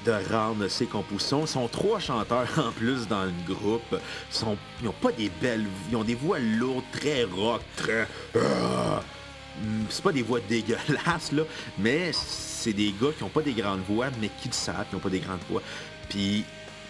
[0.04, 1.40] de rendre ses compositions.
[1.40, 4.00] Ils sont trois chanteurs en plus dans le groupe.
[4.80, 5.66] Ils n'ont pas des belles...
[5.90, 8.06] Ils ont des voix lourdes, très rock, très...
[8.36, 9.02] Ah!
[9.88, 11.42] c'est pas des voix dégueulasses, là,
[11.78, 14.94] mais c'est des gars qui ont pas des grandes voix, mais qui le savent, qui
[14.94, 15.62] n'ont pas des grandes voix.
[16.08, 16.44] Puis,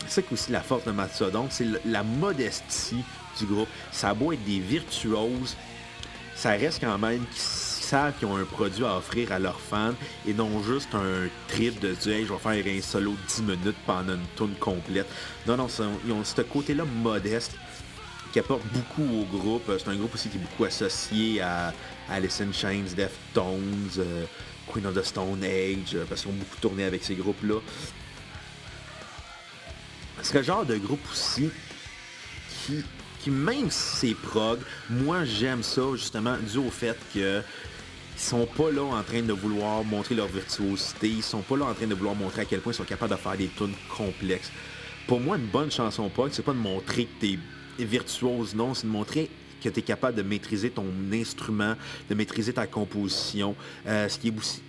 [0.09, 3.04] c'est aussi la force de Mastodon, c'est la modestie
[3.38, 3.68] du groupe.
[3.92, 5.57] Ça a beau être des virtuoses,
[6.34, 9.94] ça reste quand même qu'ils savent qu'ils ont un produit à offrir à leurs fans
[10.26, 14.14] et non juste un trip de dire je vais faire un solo 10 minutes pendant
[14.14, 15.07] une tune complète.
[15.46, 15.68] Non, non,
[16.04, 17.52] ils ont ce côté-là modeste
[18.32, 19.70] qui apporte beaucoup au groupe.
[19.78, 21.72] C'est un groupe aussi qui est beaucoup associé à
[22.11, 24.24] Alice in Chains, Deftones, euh,
[24.66, 27.61] Queen of the Stone Age, euh, parce qu'ils ont beaucoup tourné avec ces groupes-là.
[30.34, 31.50] Le genre de groupe aussi
[32.64, 32.82] qui,
[33.20, 34.58] qui même si c'est prog,
[34.90, 37.42] moi j'aime ça justement dû au fait que
[38.16, 41.66] ils sont pas là en train de vouloir montrer leur virtuosité, ils sont pas là
[41.66, 43.74] en train de vouloir montrer à quel point ils sont capables de faire des tunes
[43.94, 44.50] complexes.
[45.06, 47.38] Pour moi, une bonne chanson prog, c'est pas de montrer que t'es
[47.84, 49.30] virtuose, non, c'est de montrer
[49.62, 51.74] que tu es capable de maîtriser ton instrument,
[52.08, 53.54] de maîtriser ta composition.
[53.86, 54.62] Euh, ce qui est aussi.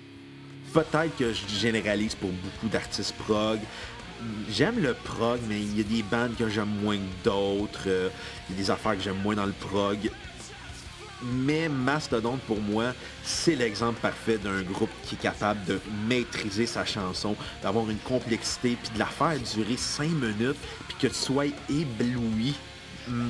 [0.74, 3.60] Peut-être que je généralise pour beaucoup d'artistes prog.
[4.50, 7.84] J'aime le prog, mais il y a des bandes que j'aime moins que d'autres.
[7.88, 8.10] Euh,
[8.50, 10.12] il y a des affaires que j'aime moins dans le prog.
[11.24, 12.94] Mais Mastodon, pour moi,
[13.24, 18.78] c'est l'exemple parfait d'un groupe qui est capable de maîtriser sa chanson, d'avoir une complexité,
[18.82, 20.58] puis de la faire durer 5 minutes,
[20.88, 22.54] puis que tu sois ébloui
[23.08, 23.30] Hmm.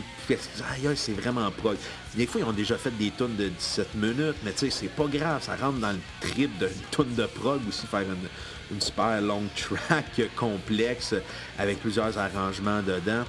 [0.95, 1.77] c'est vraiment prog.
[2.15, 4.87] Des fois, ils ont déjà fait des tonnes de 17 minutes, mais tu sais, c'est
[4.87, 8.27] pas grave, ça rentre dans le trip d'une tonne de prog aussi, faire une,
[8.79, 11.15] super long track complexe
[11.57, 13.23] avec plusieurs arrangements dedans.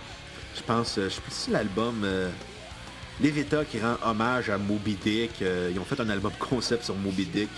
[0.56, 2.30] Je pense, je sais si l'album euh,
[3.20, 6.94] Levita qui rend hommage à Moby Dick, euh, ils ont fait un album concept sur
[6.96, 7.48] Moby Dick.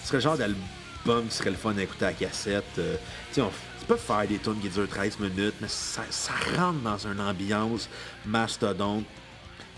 [0.00, 2.64] Ce serait le genre d'album qui serait le fun à écouter à cassette.
[2.78, 2.96] Euh,
[3.32, 3.40] tu
[3.86, 6.02] peuvent faire des tunes qui durent 13 minutes, mais ça,
[6.56, 7.88] rentre dans une ambiance
[8.26, 9.04] mastodonte.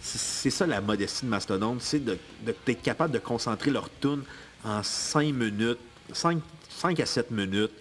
[0.02, 4.22] C'est ça la modestie de Mastodon, c'est de, d'être capable de concentrer leur tune
[4.64, 5.78] en 5 minutes,
[6.12, 6.38] 5,
[6.80, 7.72] 5 à 7 minutes,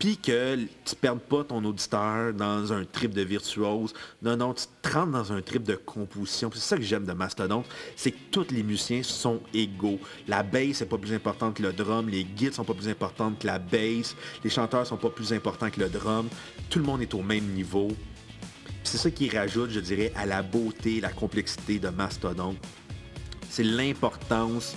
[0.00, 3.92] puis que tu perdes pas ton auditeur dans un trip de virtuose.
[4.22, 6.50] Non, non, tu te rentres dans un trip de composition.
[6.52, 7.62] C'est ça que j'aime de Mastodon,
[7.94, 10.00] c'est que tous les musiciens sont égaux.
[10.26, 13.38] La bass n'est pas plus importante que le drum, les guides sont pas plus importantes
[13.38, 16.28] que la bass, les chanteurs sont pas plus importants que le drum.
[16.70, 17.88] Tout le monde est au même niveau.
[18.82, 22.56] C'est ça qui rajoute, je dirais, à la beauté, la complexité de Mastodon.
[23.48, 24.74] C'est l'importance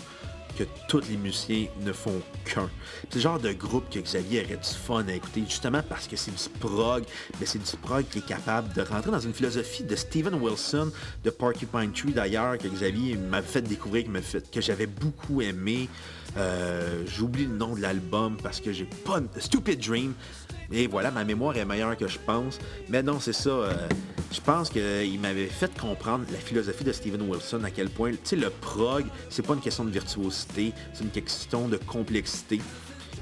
[0.58, 2.70] que tous les musiciens ne font qu'un.
[3.10, 6.16] C'est le genre de groupe que Xavier aurait du fun à écouter, justement parce que
[6.16, 7.04] c'est du prog,
[7.40, 10.92] mais c'est du prog qui est capable de rentrer dans une philosophie de Steven Wilson,
[11.24, 14.06] de Porcupine Tree d'ailleurs, que Xavier m'a fait découvrir,
[14.52, 15.90] que j'avais beaucoup aimé.
[16.36, 19.22] Euh, j'oublie le nom de l'album parce que j'ai pas...
[19.38, 20.14] Stupid Dream.
[20.72, 22.60] Et voilà, ma mémoire est meilleure que je pense.
[22.90, 23.50] Mais non, c'est ça.
[23.50, 23.74] Euh,
[24.32, 28.18] je pense qu'il m'avait fait comprendre la philosophie de Steven Wilson, à quel point, tu
[28.24, 32.60] sais, le prog, c'est pas une question de virtuosité, c'est une question de complexité.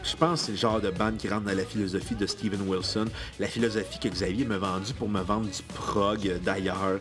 [0.03, 2.61] Je pense que c'est le genre de band qui rentre dans la philosophie de Steven
[2.67, 3.05] Wilson,
[3.39, 6.97] la philosophie que Xavier m'a vendue pour me vendre du prog euh, d'ailleurs,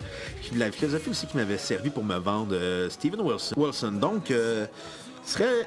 [0.57, 3.55] la philosophie aussi qui m'avait servi pour me vendre euh, Steven Wilson.
[3.57, 3.93] Wilson.
[3.93, 4.67] Donc, ce
[5.25, 5.67] serait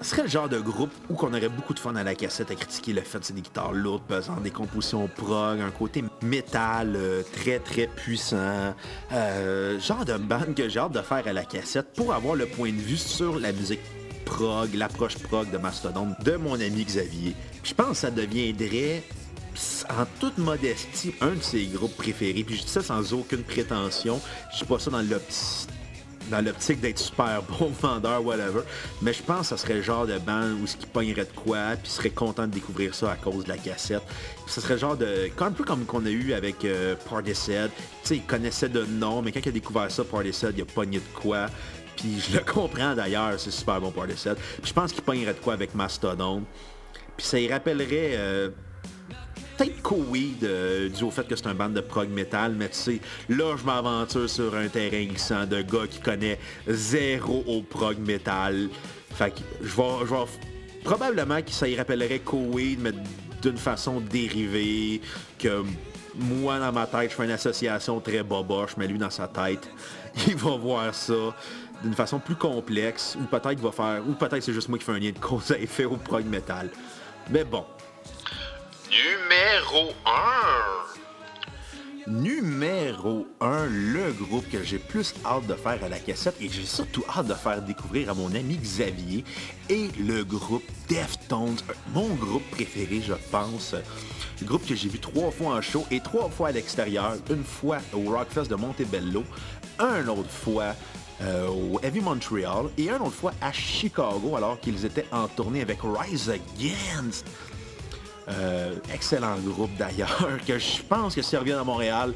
[0.00, 2.50] ce serait le genre de groupe où qu'on aurait beaucoup de fun à la cassette
[2.50, 6.94] à critiquer le fait de des guitares lourdes, pesantes, des compositions prog, un côté métal
[6.96, 8.74] euh, très très puissant.
[9.12, 12.46] Euh, genre de band que j'ai hâte de faire à la cassette pour avoir le
[12.46, 13.80] point de vue sur la musique
[14.24, 17.34] prog, l'approche prog de Mastodon de mon ami Xavier.
[17.62, 19.02] Je pense que ça deviendrait
[19.88, 22.44] en toute modestie, un de ses groupes préférés.
[22.44, 24.20] Puis je dis ça sans aucune prétention.
[24.50, 25.73] Je suis pas ça dans l'optique
[26.30, 28.60] dans l'optique d'être super bon vendeur, whatever.
[29.02, 31.32] Mais je pense que ça serait le genre de band où ce qui pognerait de
[31.34, 34.02] quoi, puis serait content de découvrir ça à cause de la cassette.
[34.46, 35.30] Ça serait le genre de.
[35.38, 39.30] Un peu comme qu'on a eu avec euh, Tu sais, il connaissait de nom, mais
[39.30, 41.46] quand il a découvert ça, Party il a pogné de quoi.
[41.96, 44.36] Puis je le comprends d'ailleurs, c'est super bon Party Set.
[44.36, 46.42] Puis je pense qu'il pognerait de quoi avec Mastodon.
[47.16, 48.48] Puis ça y rappellerait euh,
[49.56, 52.76] peut-être Koweed euh, dû au fait que c'est un band de prog metal, mais tu
[52.76, 57.98] sais, là je m'aventure sur un terrain glissant de gars qui connaît zéro au prog
[57.98, 58.68] metal.
[59.14, 60.24] Fait que je vais,
[60.82, 62.92] probablement que ça y rappellerait Koweed, mais
[63.42, 65.00] d'une façon dérivée,
[65.38, 65.62] que
[66.14, 69.68] moi dans ma tête, je fais une association très boboche, mais lui dans sa tête,
[70.26, 71.34] il va voir ça
[71.82, 74.92] d'une façon plus complexe, ou peut-être va faire, ou peut-être c'est juste moi qui fais
[74.92, 76.70] un lien de cause à effet au prog metal.
[77.30, 77.64] Mais bon.
[78.90, 80.10] Numéro 1.
[82.06, 86.66] Numéro 1, le groupe que j'ai plus hâte de faire à la cassette et j'ai
[86.66, 89.24] surtout hâte de faire découvrir à mon ami Xavier
[89.70, 91.56] et le groupe Deftones,
[91.94, 93.74] mon groupe préféré je pense.
[94.42, 97.78] Groupe que j'ai vu trois fois en show et trois fois à l'extérieur, une fois
[97.94, 99.24] au Rockfest de Montebello,
[99.78, 100.74] un autre fois
[101.22, 105.62] euh, au Heavy Montreal et un autre fois à Chicago alors qu'ils étaient en tournée
[105.62, 107.26] avec Rise Against.
[108.28, 112.14] Euh, excellent groupe d'ailleurs, que je pense que s'ils reviennent à Montréal,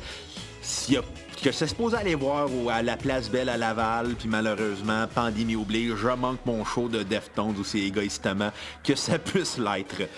[1.42, 5.96] que c'est supposé aller voir à la Place Belle à Laval, puis malheureusement, pandémie oblige,
[5.96, 8.50] je manque mon show de Deftones aussi égoïstement
[8.82, 10.08] que ça puisse l'être.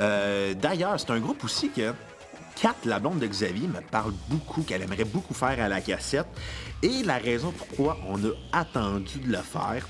[0.00, 1.92] Euh, d'ailleurs, c'est un groupe aussi que
[2.60, 6.26] Kat, la blonde de Xavier, me parle beaucoup, qu'elle aimerait beaucoup faire à la cassette.
[6.82, 9.86] Et la raison pourquoi on a attendu de le faire,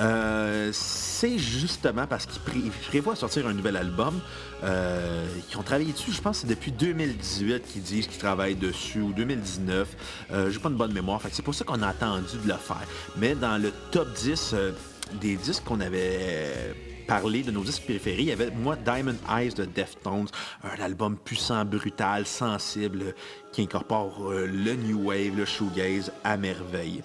[0.00, 4.20] euh, c'est justement parce qu'ils prévoient sortir un nouvel album.
[4.64, 9.00] Euh, ils ont travaillé dessus, je pense, c'est depuis 2018 qu'ils disent qu'ils travaillent dessus,
[9.00, 9.88] ou 2019.
[10.32, 12.86] Euh, J'ai pas une bonne mémoire, c'est pour ça qu'on a attendu de le faire.
[13.16, 14.72] Mais dans le top 10 euh,
[15.20, 16.74] des disques qu'on avait
[17.06, 20.28] parlé de nos disques préférés, il y avait, moi, Diamond Eyes de Deftones,
[20.64, 23.14] un album puissant, brutal, sensible,
[23.52, 27.02] qui incorpore le new wave, le shoegaze à merveille,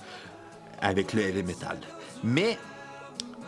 [0.81, 1.77] avec le heavy metal.
[2.23, 2.57] Mais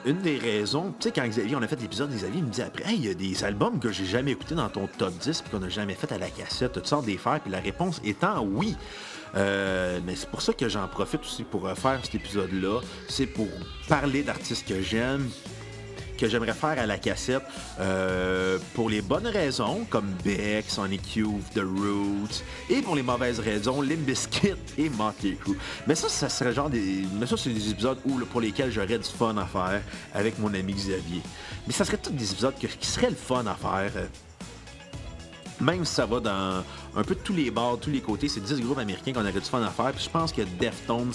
[0.06, 2.94] une des raisons, tu sais, quand Xavier, on a fait l'épisode, Xavier me dit après,
[2.94, 5.60] il y a des albums que j'ai jamais écoutés dans ton top 10 puis qu'on
[5.60, 6.82] n'a jamais fait à la cassette.
[6.82, 8.76] Tu sors des fers, puis la réponse étant oui.
[9.36, 12.82] Euh, mais c'est pour ça que j'en profite aussi pour faire cet épisode-là.
[13.08, 13.48] C'est pour
[13.88, 15.30] parler d'artistes que j'aime,
[16.18, 17.44] que j'aimerais faire à la cassette
[17.80, 23.40] euh, pour les bonnes raisons, comme Beck, Sonic Youth, The Roots, et pour les mauvaises
[23.40, 25.58] raisons, Limp Bizkit et Motley Crue.
[25.88, 27.04] Mais ça, ça serait genre des...
[27.20, 29.82] Mais ça, c'est des épisodes où, pour lesquels j'aurais du fun à faire
[30.14, 31.22] avec mon ami Xavier.
[31.68, 33.92] Mais ça serait tous des épisodes qui seraient le fun à faire.
[35.62, 36.64] Même si ça va dans
[36.96, 39.42] un peu tous les bords, tous les côtés, c'est 10 groupes américains qu'on aurait du
[39.42, 39.92] fun à faire.
[39.94, 41.14] Puis je pense que Deftones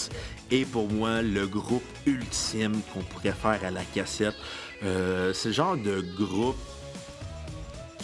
[0.49, 4.35] est pour moi le groupe ultime qu'on pourrait faire à la cassette.
[4.83, 6.57] Euh, c'est le genre de groupe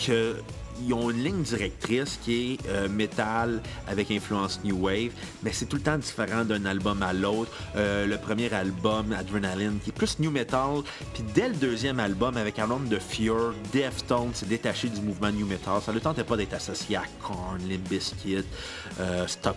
[0.05, 0.35] que
[0.83, 5.11] ils ont une ligne directrice qui est euh, métal avec influence new wave,
[5.43, 7.51] mais c'est tout le temps différent d'un album à l'autre.
[7.75, 10.81] Euh, le premier album, Adrenaline, qui est plus new metal,
[11.13, 15.45] puis dès le deuxième album, avec un de Fear, Deftones s'est détaché du mouvement new
[15.45, 15.81] metal.
[15.81, 18.43] Ça ne tentait pas d'être associé à Korn, Limp Bizkit,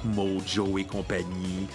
[0.04, 1.66] Mojo et compagnie.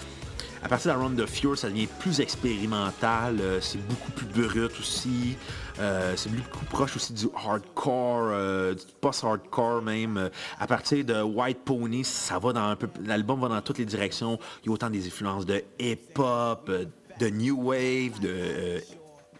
[0.64, 4.26] À partir de la Round of Fear, ça devient plus expérimental, euh, c'est beaucoup plus
[4.26, 5.36] brut aussi,
[5.80, 10.30] euh, c'est beaucoup proche aussi du hardcore, euh, du post-hardcore même.
[10.58, 13.86] À partir de White Pony, ça va dans un peu, l'album va dans toutes les
[13.86, 14.40] directions.
[14.64, 16.72] Il y a autant des influences de hip-hop,
[17.20, 18.82] de new wave, de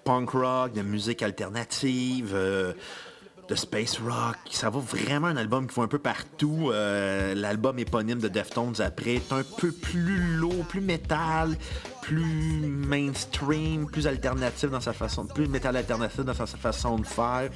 [0.04, 2.36] punk rock, de musique alternative
[3.48, 4.38] de space rock.
[4.50, 6.72] Ça va vraiment un album qui va un peu partout.
[6.72, 11.58] Euh, l'album éponyme de Deftones après est un peu plus lourd, plus métal,
[12.02, 17.50] plus mainstream, plus alternatif dans sa façon, plus métal alternatif dans sa façon de faire.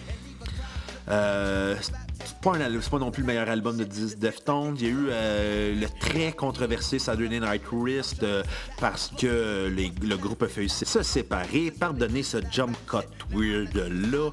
[1.09, 4.75] Euh, c'est pas, pas, non plus le meilleur album de Deftones.
[4.79, 8.43] Il y a eu euh, le très controversé Saturday Night Wrist euh,
[8.79, 11.71] parce que le groupe a fait se séparer.
[11.71, 12.97] Pardonnez ce jump cut
[13.31, 13.75] weird
[14.11, 14.29] là.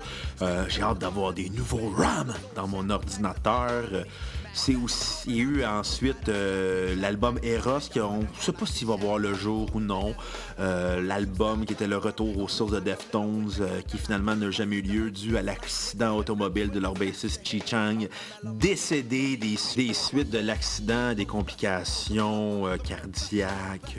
[0.69, 3.85] J'ai hâte d'avoir des nouveaux RAM dans mon ordinateur.
[5.27, 8.95] Il y a eu ensuite euh, l'album Eros, qui on ne sait pas s'il va
[8.95, 10.15] voir le jour ou non.
[10.61, 14.77] Euh, l'album qui était le retour aux sources de Deftones, euh, qui finalement n'a jamais
[14.77, 18.07] eu lieu dû à l'accident automobile de leur bassiste Chi Chang,
[18.45, 23.99] décédé des, suites de l'accident, des complications cardiaques,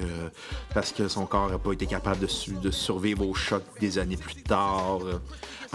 [0.73, 4.17] parce que son corps n'a pas été capable de, de survivre au choc des années
[4.17, 4.99] plus tard.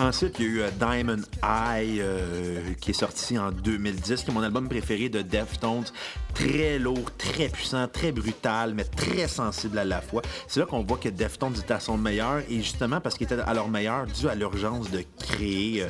[0.00, 4.30] Ensuite, il y a eu euh, Diamond Eye euh, qui est sorti en 2010, qui
[4.30, 5.84] est mon album préféré de Deftones.
[6.32, 10.22] Très lourd, très puissant, très brutal, mais très sensible à la fois.
[10.48, 13.42] C'est là qu'on voit que Deftones est à son meilleur, et justement parce qu'il était
[13.42, 15.88] à leur meilleur dû à l'urgence de créer euh,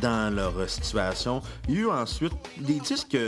[0.00, 1.42] dans leur situation.
[1.68, 3.18] Il y a eu ensuite des disques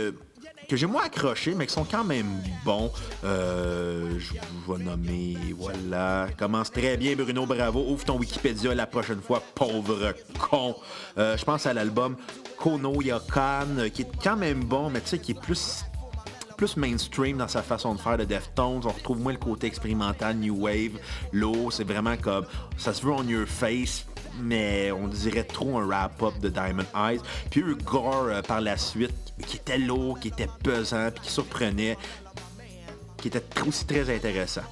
[0.71, 2.93] que j'ai moins accroché, mais qui sont quand même bons.
[3.25, 6.29] Euh, je vais nommer, voilà.
[6.39, 7.83] Commence très bien, Bruno, bravo.
[7.89, 10.77] Ouvre ton Wikipédia la prochaine fois, pauvre con.
[11.17, 12.15] Euh, je pense à l'album
[12.57, 15.83] Kono Yakan, qui est quand même bon, mais tu sais, qui est plus
[16.55, 18.81] plus mainstream dans sa façon de faire de Deftones.
[18.85, 20.99] On retrouve moins le côté expérimental, New Wave.
[21.33, 22.45] L'eau, c'est vraiment comme
[22.77, 24.05] ça se veut on your face,
[24.39, 27.19] mais on dirait trop un wrap-up de Diamond Eyes.
[27.49, 31.31] Puis eu Gore euh, par la suite, qui était lourd, qui était pesant, puis qui
[31.31, 31.97] surprenait,
[33.17, 34.63] qui était aussi très intéressant.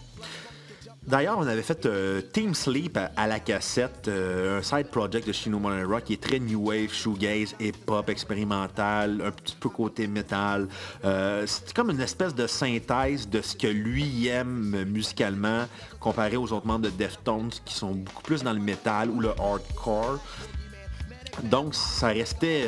[1.09, 5.32] D'ailleurs, on avait fait euh, Team Sleep à, la cassette, euh, un side project de
[5.32, 10.67] Shino Rock qui est très new wave, shoegaze, hip-hop, expérimental, un petit peu côté métal.
[11.05, 15.65] Euh, c'est comme une espèce de synthèse de ce que lui aime musicalement
[15.99, 19.30] comparé aux autres membres de Deftones qui sont beaucoup plus dans le métal ou le
[19.30, 20.20] hardcore.
[21.43, 22.65] Donc, ça restait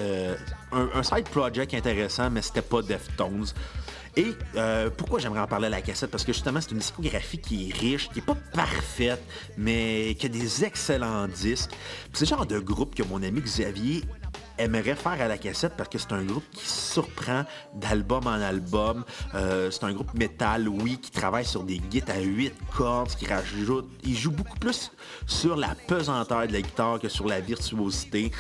[0.72, 3.48] un, un, side project intéressant, mais c'était pas Deftones.
[4.18, 6.12] Et euh, pourquoi j'aimerais en parler à la cassette?
[6.12, 9.24] Parce que justement, c'est une discographie qui est riche, qui n'est pas parfaite,
[9.58, 11.72] mais qui a des excellents disques.
[12.12, 14.04] C'est le genre de groupe que mon ami Xavier
[14.62, 17.44] aimerait faire à la cassette parce que c'est un groupe qui surprend
[17.74, 19.04] d'album en album.
[19.36, 23.26] Euh, c'est un groupe métal, oui, qui travaille sur des guitares à 8 cordes, qui
[23.26, 23.90] rajoute.
[24.04, 24.92] Il joue beaucoup plus
[25.26, 28.32] sur la pesanteur de la guitare que sur la virtuosité.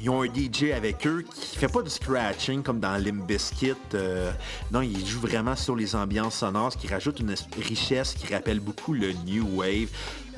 [0.00, 3.74] Ils ont un DJ avec eux qui fait pas du scratching comme dans Limp Bizkit.
[3.94, 4.30] Euh,
[4.70, 8.60] non, il joue vraiment sur les ambiances sonores, ce qui rajoute une richesse qui rappelle
[8.60, 9.88] beaucoup le New Wave.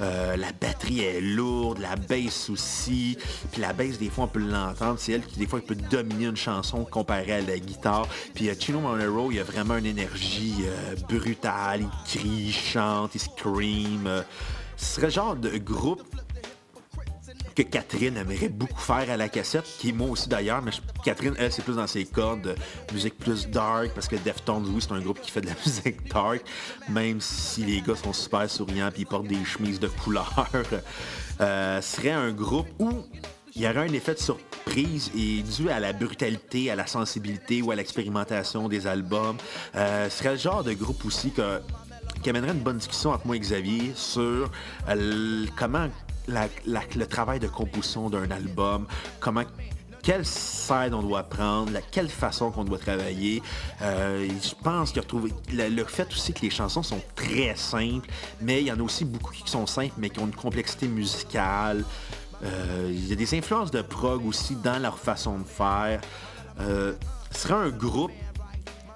[0.00, 3.18] Euh, la batterie est lourde, la bass aussi.
[3.52, 4.98] Puis la bass, des fois, on peut l'entendre.
[4.98, 8.06] C'est elle qui, des fois, peut dominer une chanson comparée à la guitare.
[8.34, 10.64] Puis euh, Chino Monero, il a vraiment une énergie
[11.08, 11.82] brutale.
[11.82, 14.08] Il crie, il chante, il scream.
[14.76, 16.02] ce serait le genre de groupe
[17.58, 20.70] que Catherine aimerait beaucoup faire à la cassette, qui est moi aussi d'ailleurs, mais
[21.04, 22.54] Catherine, elle, c'est plus dans ses cordes de
[22.94, 26.08] musique plus dark, parce que Deftones, oui, c'est un groupe qui fait de la musique
[26.08, 26.40] dark,
[26.88, 30.32] même si les gars sont super souriants puis ils portent des chemises de couleur.
[31.40, 32.90] Euh, serait un groupe où
[33.54, 37.62] il y aurait un effet de surprise et dû à la brutalité, à la sensibilité
[37.62, 39.36] ou à l'expérimentation des albums.
[39.76, 41.60] Euh, serait le genre de groupe aussi que,
[42.24, 44.50] qui amènerait une bonne discussion entre moi et Xavier sur
[44.88, 45.88] euh, comment
[46.28, 48.86] le travail de composition d'un album,
[49.20, 49.44] comment
[50.02, 53.42] quelle side on doit prendre, la, quelle façon qu'on doit travailler.
[53.82, 55.00] Euh, je pense que
[55.52, 58.08] le, le, fait aussi que les chansons sont très simples,
[58.40, 60.88] mais il y en a aussi beaucoup qui sont simples, mais qui ont une complexité
[60.88, 61.84] musicale.
[62.42, 66.00] Euh, il y a des influences de prog aussi dans leur façon de faire.
[66.60, 66.94] Euh,
[67.30, 68.12] ce serait un groupe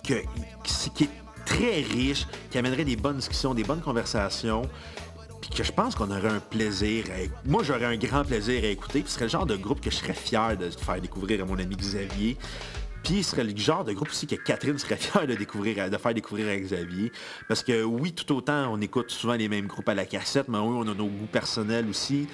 [0.02, 1.10] qui est
[1.44, 4.62] très riche, qui amènerait des bonnes discussions, des bonnes conversations,
[5.42, 7.48] puis que je pense qu'on aurait un plaisir à...
[7.48, 9.90] Moi, j'aurais un grand plaisir à écouter, puis ce serait le genre de groupe que
[9.90, 12.36] je serais fier de faire découvrir à mon ami Xavier.
[13.02, 15.96] Puis ce serait le genre de groupe aussi que Catherine serait fière de découvrir, de
[15.96, 17.10] faire découvrir à Xavier.
[17.48, 20.58] Parce que oui, tout autant, on écoute souvent les mêmes groupes à la cassette, mais
[20.58, 22.28] oui, on a nos goûts personnels aussi.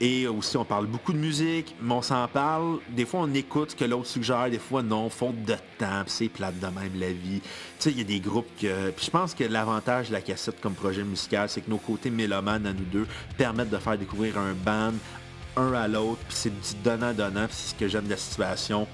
[0.00, 2.78] Et aussi, on parle beaucoup de musique, mais on s'en parle.
[2.88, 6.28] Des fois, on écoute ce que l'autre suggère, des fois, non, faute de temps, c'est
[6.28, 7.40] plate de même la vie.
[7.40, 8.90] Tu sais, il y a des groupes que...
[8.90, 12.10] Puis je pense que l'avantage de la cassette comme projet musical, c'est que nos côtés
[12.10, 13.06] mélomanes à nous deux
[13.38, 14.94] permettent de faire découvrir un band
[15.56, 18.86] un à l'autre, puis c'est du donnant-donnant, c'est ce que j'aime de la situation.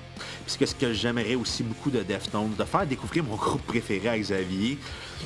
[0.46, 4.18] Puis ce que j'aimerais aussi beaucoup de Deftones, de faire découvrir mon groupe préféré à
[4.18, 4.78] Xavier.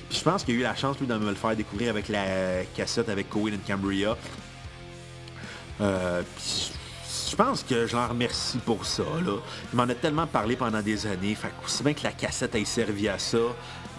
[0.09, 2.09] Puis je pense qu'il a eu la chance, lui, de me le faire découvrir avec
[2.09, 4.17] la cassette avec Cohen and Cambria.
[5.81, 6.23] Euh,
[7.35, 9.03] je pense que je l'en remercie pour ça.
[9.03, 9.39] Là.
[9.73, 11.35] Il m'en a tellement parlé pendant des années.
[11.35, 13.39] Fait aussi bien que la cassette ait servi à ça,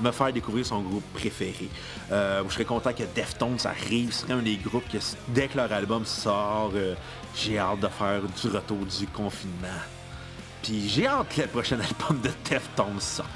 [0.01, 1.69] me faire découvrir son groupe préféré.
[2.11, 4.13] Euh, je serais content que Deftones arrive.
[4.13, 6.95] Ce serait un des groupes que dès que leur album sort, euh,
[7.35, 9.81] j'ai hâte de faire du retour du confinement.
[10.63, 13.29] Puis j'ai hâte que le prochain album de Deftones sorte.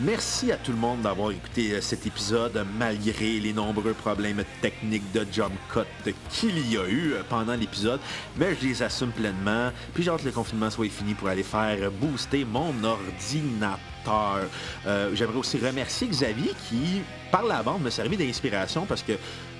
[0.00, 5.10] Merci à tout le monde d'avoir écouté euh, cet épisode malgré les nombreux problèmes techniques
[5.10, 7.98] de jump cut qu'il y a eu euh, pendant l'épisode,
[8.36, 9.72] mais je les assume pleinement.
[9.94, 14.48] Puis j'ai hâte que le confinement soit fini pour aller faire booster mon ordinateur.
[14.86, 19.14] Euh, j'aimerais aussi remercier Xavier qui, par la bande, me servi d'inspiration parce que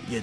[0.09, 0.23] il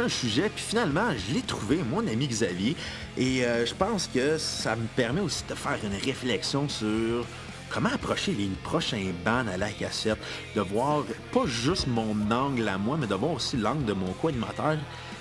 [0.00, 2.74] un sujet, puis finalement, je l'ai trouvé, mon ami Xavier.
[3.16, 7.24] Et je pense que ça me permet aussi de faire une réflexion sur
[7.70, 10.18] comment approcher les prochains bands à la cassette,
[10.54, 14.12] de voir pas juste mon angle à moi, mais de voir aussi l'angle de mon
[14.14, 14.76] co-animateur,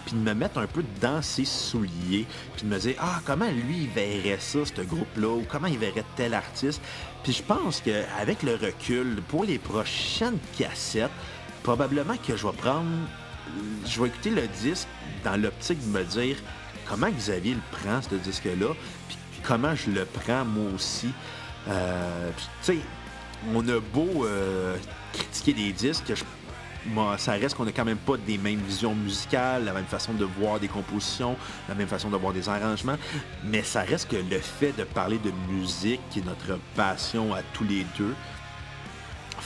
[0.05, 2.25] puis de me mettre un peu dans ses souliers,
[2.55, 5.77] puis de me dire, ah, comment lui il verrait ça, ce groupe-là, ou comment il
[5.77, 6.81] verrait tel artiste?
[7.23, 11.11] Puis je pense qu'avec le recul, pour les prochaines cassettes,
[11.63, 12.87] probablement que je vais prendre,
[13.85, 14.87] je vais écouter le disque
[15.23, 16.37] dans l'optique de me dire
[16.87, 18.73] comment Xavier le prend, ce disque-là,
[19.09, 21.09] puis comment je le prends moi aussi.
[21.70, 22.78] Euh, tu sais,
[23.53, 24.78] on a beau euh,
[25.13, 26.13] critiquer des disques,
[27.18, 30.24] ça reste qu'on n'a quand même pas des mêmes visions musicales, la même façon de
[30.24, 31.36] voir des compositions,
[31.68, 32.97] la même façon de voir des arrangements,
[33.43, 37.41] mais ça reste que le fait de parler de musique, qui est notre passion à
[37.53, 38.15] tous les deux,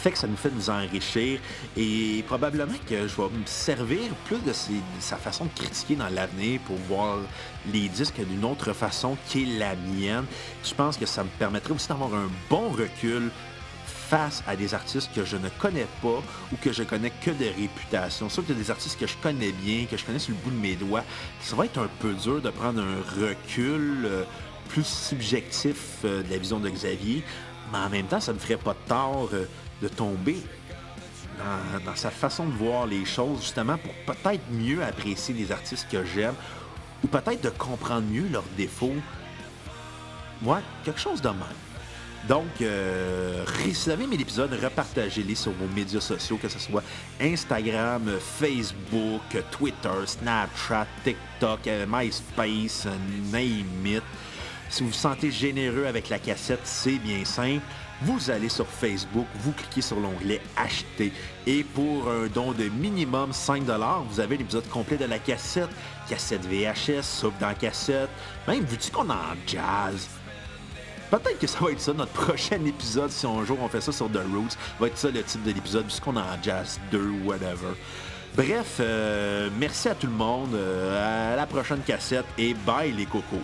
[0.02, 1.40] fait que ça nous fait nous enrichir
[1.78, 4.52] et probablement que je vais me servir plus de,
[5.00, 7.20] sa façon de critiquer dans l'avenir pour voir
[7.72, 10.26] les disques d'une autre façon qui est la mienne.
[10.64, 13.30] Je pense que ça me permettrait aussi d'avoir un bon recul
[13.86, 16.22] face à des artistes que je ne connais pas
[16.52, 18.28] ou que je connais que de réputation.
[18.28, 20.62] Sauf que des artistes que je connais bien, que je connais sur le bout de
[20.62, 21.04] mes doigts,
[21.42, 24.24] ça va être un peu dur de prendre un recul euh,
[24.70, 27.24] plus subjectif euh, de la vision de Xavier,
[27.72, 29.46] mais en même temps, ça ne ferait pas de tort euh,
[29.82, 30.38] de tomber
[31.86, 36.06] dans, sa façon de voir les choses, justement, pour peut-être mieux apprécier les artistes que
[36.06, 36.36] j'aime,
[37.04, 38.94] ou peut-être de comprendre mieux leurs défauts.
[40.44, 41.38] Ouais, quelque chose de même.
[42.28, 46.84] Donc, euh, si vous avez mes épisodes, repartagez-les sur vos médias sociaux, que ce soit
[47.20, 52.86] Instagram, Facebook, Twitter, Snapchat, TikTok, euh, MySpace,
[53.32, 54.04] name it.
[54.70, 57.66] Si vous vous sentez généreux avec la cassette, c'est bien simple
[58.02, 61.14] vous allez sur Facebook, vous cliquez sur l'onglet Acheter
[61.46, 63.64] et pour un don de minimum 5
[64.10, 65.70] vous avez l'épisode complet de la cassette,
[66.10, 68.10] cassette VHS, soupe dans cassette,
[68.48, 70.08] même vu qu'on est en jazz.
[71.10, 73.92] Peut-être que ça va être ça notre prochain épisode si un jour on fait ça
[73.92, 77.12] sur The Roots, va être ça le titre de l'épisode puisqu'on est en jazz 2
[77.26, 77.76] whatever.
[78.36, 83.06] Bref, euh, merci à tout le monde, euh, à la prochaine cassette et bye les
[83.06, 83.44] cocos.